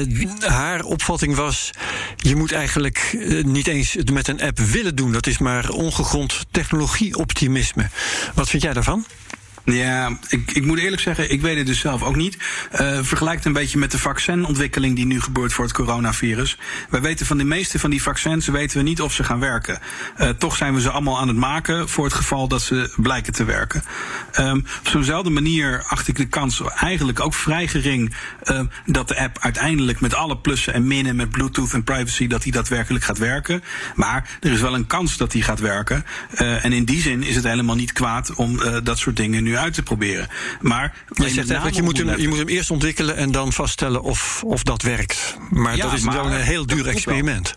Uh, 0.09 0.49
haar 0.49 0.83
opvatting 0.83 1.35
was: 1.35 1.69
je 2.17 2.35
moet 2.35 2.51
eigenlijk 2.51 3.15
uh, 3.19 3.43
niet 3.43 3.67
eens 3.67 3.93
het 3.93 4.11
met 4.11 4.27
een 4.27 4.41
app 4.41 4.59
willen 4.59 4.95
doen. 4.95 5.11
Dat 5.11 5.27
is 5.27 5.37
maar 5.37 5.69
ongegrond 5.69 6.45
technologie-optimisme. 6.51 7.89
Wat 8.33 8.49
vind 8.49 8.63
jij 8.63 8.73
daarvan? 8.73 9.05
Ja, 9.71 10.17
ik, 10.27 10.51
ik 10.51 10.65
moet 10.65 10.79
eerlijk 10.79 11.01
zeggen, 11.01 11.31
ik 11.31 11.41
weet 11.41 11.57
het 11.57 11.65
dus 11.65 11.79
zelf 11.79 12.03
ook 12.03 12.15
niet. 12.15 12.37
Uh, 12.81 12.99
vergelijk 13.01 13.35
het 13.37 13.45
een 13.45 13.53
beetje 13.53 13.77
met 13.77 13.91
de 13.91 13.99
vaccinontwikkeling 13.99 14.95
die 14.95 15.05
nu 15.05 15.21
gebeurt 15.21 15.53
voor 15.53 15.63
het 15.63 15.73
coronavirus. 15.73 16.57
Wij 16.89 17.01
weten 17.01 17.25
van 17.25 17.37
de 17.37 17.43
meeste 17.43 17.79
van 17.79 17.89
die 17.89 18.01
vaccins 18.01 18.47
weten 18.47 18.77
we 18.77 18.83
niet 18.83 19.01
of 19.01 19.13
ze 19.13 19.23
gaan 19.23 19.39
werken. 19.39 19.79
Uh, 20.19 20.29
toch 20.29 20.55
zijn 20.55 20.73
we 20.73 20.81
ze 20.81 20.89
allemaal 20.89 21.19
aan 21.19 21.27
het 21.27 21.37
maken 21.37 21.89
voor 21.89 22.05
het 22.05 22.13
geval 22.13 22.47
dat 22.47 22.61
ze 22.61 22.93
blijken 22.95 23.33
te 23.33 23.43
werken. 23.43 23.83
Um, 24.39 24.57
op 24.57 24.87
zo'nzelfde 24.87 25.29
manier 25.29 25.83
acht 25.87 26.07
ik 26.07 26.15
de 26.15 26.27
kans 26.27 26.61
eigenlijk 26.75 27.19
ook 27.19 27.33
vrij 27.33 27.67
gering 27.67 28.15
uh, 28.43 28.61
dat 28.85 29.07
de 29.07 29.19
app 29.19 29.37
uiteindelijk 29.39 29.99
met 29.99 30.13
alle 30.13 30.37
plussen 30.37 30.73
en 30.73 30.87
minnen, 30.87 31.15
met 31.15 31.29
Bluetooth 31.29 31.73
en 31.73 31.83
privacy, 31.83 32.27
dat 32.27 32.43
die 32.43 32.51
daadwerkelijk 32.51 33.03
gaat 33.03 33.17
werken. 33.17 33.63
Maar 33.95 34.29
er 34.39 34.51
is 34.51 34.61
wel 34.61 34.75
een 34.75 34.87
kans 34.87 35.17
dat 35.17 35.31
die 35.31 35.43
gaat 35.43 35.59
werken. 35.59 36.05
en 36.35 36.73
in 36.73 36.85
die 36.85 37.01
zin 37.01 37.23
is 37.23 37.35
het 37.35 37.43
helemaal 37.43 37.75
niet 37.75 37.93
kwaad 37.93 38.33
om 38.35 38.59
dat 38.83 38.99
soort 38.99 39.15
dingen 39.15 39.43
nu 39.43 39.56
uit 39.57 39.73
te 39.73 39.83
proberen. 39.83 40.27
Maar 40.61 40.93
je 41.13 41.29
zegt 41.29 41.49
eigenlijk, 41.49 41.75
je 41.75 41.81
moet, 41.81 41.97
hem, 41.97 42.19
je 42.19 42.27
moet 42.27 42.37
hem 42.37 42.47
eerst 42.47 42.71
ontwikkelen 42.71 43.15
en 43.15 43.31
dan 43.31 43.53
vaststellen 43.53 44.01
of, 44.01 44.43
of 44.43 44.63
dat 44.63 44.81
werkt. 44.81 45.37
Maar 45.49 45.75
ja, 45.75 45.83
dat 45.83 45.93
is 45.93 46.03
wel 46.03 46.25
een 46.25 46.41
heel 46.41 46.65
duur 46.65 46.87
experiment. 46.87 47.53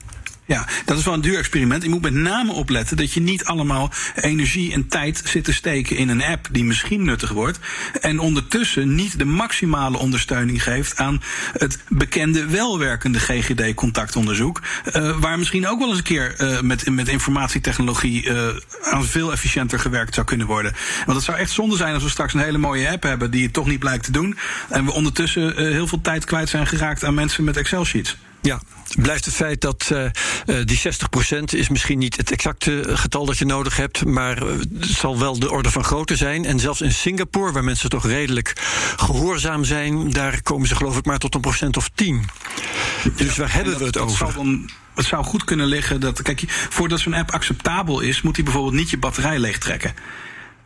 Ja, 0.50 0.66
dat 0.84 0.98
is 0.98 1.04
wel 1.04 1.14
een 1.14 1.20
duur 1.20 1.38
experiment. 1.38 1.82
Je 1.82 1.88
moet 1.88 2.02
met 2.02 2.12
name 2.12 2.52
opletten 2.52 2.96
dat 2.96 3.12
je 3.12 3.20
niet 3.20 3.44
allemaal 3.44 3.90
energie 4.14 4.72
en 4.72 4.88
tijd 4.88 5.22
zit 5.24 5.44
te 5.44 5.52
steken 5.52 5.96
in 5.96 6.08
een 6.08 6.22
app 6.22 6.48
die 6.50 6.64
misschien 6.64 7.04
nuttig 7.04 7.30
wordt. 7.30 7.58
En 8.00 8.18
ondertussen 8.18 8.94
niet 8.94 9.18
de 9.18 9.24
maximale 9.24 9.98
ondersteuning 9.98 10.62
geeft 10.62 10.96
aan 10.96 11.22
het 11.52 11.78
bekende 11.88 12.46
welwerkende 12.46 13.18
GGD-contactonderzoek. 13.18 14.62
Uh, 14.92 15.18
waar 15.18 15.38
misschien 15.38 15.68
ook 15.68 15.78
wel 15.78 15.88
eens 15.88 15.98
een 15.98 16.04
keer 16.04 16.34
uh, 16.40 16.60
met, 16.60 16.90
met 16.90 17.08
informatietechnologie 17.08 18.24
uh, 18.24 18.48
aan 18.82 19.04
veel 19.04 19.32
efficiënter 19.32 19.78
gewerkt 19.78 20.14
zou 20.14 20.26
kunnen 20.26 20.46
worden. 20.46 20.72
Want 21.04 21.16
het 21.16 21.26
zou 21.26 21.38
echt 21.38 21.50
zonde 21.50 21.76
zijn 21.76 21.94
als 21.94 22.02
we 22.02 22.08
straks 22.08 22.34
een 22.34 22.40
hele 22.40 22.58
mooie 22.58 22.90
app 22.90 23.02
hebben 23.02 23.30
die 23.30 23.42
het 23.42 23.52
toch 23.52 23.66
niet 23.66 23.78
blijkt 23.78 24.04
te 24.04 24.12
doen. 24.12 24.38
En 24.68 24.84
we 24.84 24.92
ondertussen 24.92 25.72
heel 25.72 25.86
veel 25.86 26.00
tijd 26.00 26.24
kwijt 26.24 26.48
zijn 26.48 26.66
geraakt 26.66 27.04
aan 27.04 27.14
mensen 27.14 27.44
met 27.44 27.56
Excel-sheets. 27.56 28.16
Ja, 28.42 28.60
blijft 28.98 29.24
het 29.24 29.34
feit 29.34 29.60
dat 29.60 29.90
uh, 29.92 30.10
die 30.64 30.80
60% 31.30 31.42
is 31.44 31.68
misschien 31.68 31.98
niet 31.98 32.16
het 32.16 32.30
exacte 32.30 32.82
getal 32.86 33.24
dat 33.24 33.38
je 33.38 33.44
nodig 33.44 33.76
hebt, 33.76 34.04
maar 34.04 34.36
het 34.36 34.68
zal 34.80 35.18
wel 35.18 35.38
de 35.38 35.50
orde 35.50 35.70
van 35.70 35.84
grootte 35.84 36.16
zijn. 36.16 36.44
En 36.44 36.60
zelfs 36.60 36.80
in 36.80 36.92
Singapore, 36.92 37.52
waar 37.52 37.64
mensen 37.64 37.90
toch 37.90 38.06
redelijk 38.06 38.52
gehoorzaam 38.96 39.64
zijn, 39.64 40.10
daar 40.10 40.42
komen 40.42 40.68
ze 40.68 40.76
geloof 40.76 40.98
ik 40.98 41.04
maar 41.04 41.18
tot 41.18 41.34
een 41.34 41.40
procent 41.40 41.76
of 41.76 41.90
10. 41.94 42.24
Dus 43.16 43.36
waar 43.36 43.52
hebben 43.52 43.78
we 43.78 43.84
het 43.84 43.98
over? 43.98 44.34
het 44.94 45.06
zou 45.08 45.24
goed 45.24 45.44
kunnen 45.44 45.66
liggen 45.66 46.00
dat, 46.00 46.22
kijk, 46.22 46.42
voordat 46.48 47.00
zo'n 47.00 47.14
app 47.14 47.30
acceptabel 47.30 48.00
is, 48.00 48.22
moet 48.22 48.36
hij 48.36 48.44
bijvoorbeeld 48.44 48.74
niet 48.74 48.90
je 48.90 48.98
batterij 48.98 49.38
leegtrekken. 49.38 49.94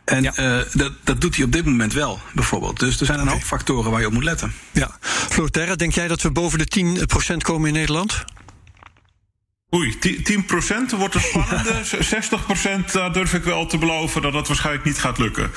En 0.05 0.23
ja. 0.23 0.33
uh, 0.39 0.63
dat, 0.73 0.91
dat 1.03 1.21
doet 1.21 1.35
hij 1.35 1.45
op 1.45 1.51
dit 1.51 1.65
moment 1.65 1.93
wel, 1.93 2.19
bijvoorbeeld. 2.33 2.79
Dus 2.79 2.99
er 2.99 3.05
zijn 3.05 3.19
een 3.19 3.27
hoop 3.27 3.43
factoren 3.43 3.91
waar 3.91 3.99
je 3.99 4.07
op 4.07 4.13
moet 4.13 4.23
letten. 4.23 4.53
Ja. 4.71 4.97
Floterra, 5.29 5.75
denk 5.75 5.93
jij 5.93 6.07
dat 6.07 6.21
we 6.21 6.31
boven 6.31 6.59
de 6.59 7.05
10% 7.33 7.37
komen 7.37 7.67
in 7.67 7.73
Nederland? 7.73 8.23
Oei, 9.73 9.97
10% 10.93 10.97
wordt 10.97 11.15
een 11.15 11.21
spannende. 11.31 11.81
60% 12.87 12.91
daar 12.91 13.13
durf 13.13 13.33
ik 13.33 13.43
wel 13.43 13.65
te 13.65 13.77
beloven 13.77 14.21
dat 14.21 14.33
dat 14.33 14.47
waarschijnlijk 14.47 14.85
niet 14.85 14.97
gaat 14.97 15.17
lukken. 15.17 15.51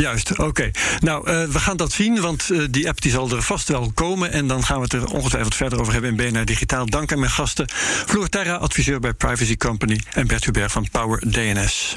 Juist, 0.00 0.38
oké. 0.38 0.70
Nou, 1.00 1.30
uh, 1.30 1.44
we 1.44 1.58
gaan 1.58 1.76
dat 1.76 1.92
zien, 1.92 2.20
want 2.20 2.48
uh, 2.50 2.66
die 2.70 2.88
app 2.88 3.00
die 3.00 3.10
zal 3.10 3.30
er 3.30 3.42
vast 3.42 3.68
wel 3.68 3.90
komen. 3.94 4.32
En 4.32 4.46
dan 4.46 4.64
gaan 4.64 4.76
we 4.76 4.82
het 4.82 4.92
er 4.92 5.04
ongetwijfeld 5.06 5.54
verder 5.54 5.80
over 5.80 5.92
hebben 5.92 6.10
in 6.10 6.32
BNR 6.32 6.44
Digitaal. 6.44 6.86
Dank 6.86 7.12
aan 7.12 7.18
mijn 7.18 7.30
gasten. 7.30 7.68
Floor 8.06 8.28
Terra, 8.28 8.54
adviseur 8.54 9.00
bij 9.00 9.12
Privacy 9.12 9.56
Company. 9.56 10.00
En 10.12 10.26
Bert 10.26 10.44
Hubert 10.44 10.72
van 10.72 10.88
Power 10.90 11.30
DNS. 11.30 11.94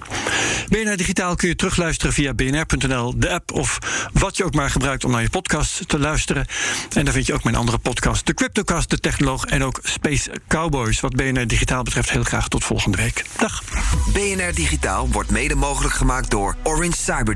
BNR 0.69 0.97
Digitaal 0.97 1.35
kun 1.35 1.47
je 1.47 1.55
terugluisteren 1.55 2.13
via 2.13 2.33
bnr.nl, 2.33 3.13
de 3.19 3.29
app... 3.29 3.51
of 3.51 3.77
wat 4.13 4.37
je 4.37 4.43
ook 4.43 4.53
maar 4.53 4.69
gebruikt 4.69 5.05
om 5.05 5.11
naar 5.11 5.21
je 5.21 5.29
podcast 5.29 5.87
te 5.87 5.99
luisteren. 5.99 6.45
En 6.93 7.05
daar 7.05 7.13
vind 7.13 7.25
je 7.25 7.33
ook 7.33 7.43
mijn 7.43 7.55
andere 7.55 7.77
podcast. 7.77 8.25
De 8.25 8.33
Cryptocast, 8.33 8.89
De 8.89 8.99
Technoloog 8.99 9.45
en 9.45 9.63
ook 9.63 9.79
Space 9.83 10.31
Cowboys. 10.47 10.99
Wat 10.99 11.15
BNR 11.15 11.47
Digitaal 11.47 11.83
betreft 11.83 12.09
heel 12.11 12.23
graag 12.23 12.47
tot 12.47 12.63
volgende 12.63 12.97
week. 12.97 13.25
Dag. 13.37 13.63
BNR 14.13 14.53
Digitaal 14.53 15.09
wordt 15.09 15.29
mede 15.29 15.55
mogelijk 15.55 15.93
gemaakt 15.93 16.31
door 16.31 16.55
Orange 16.63 16.97
Cyber 16.97 17.35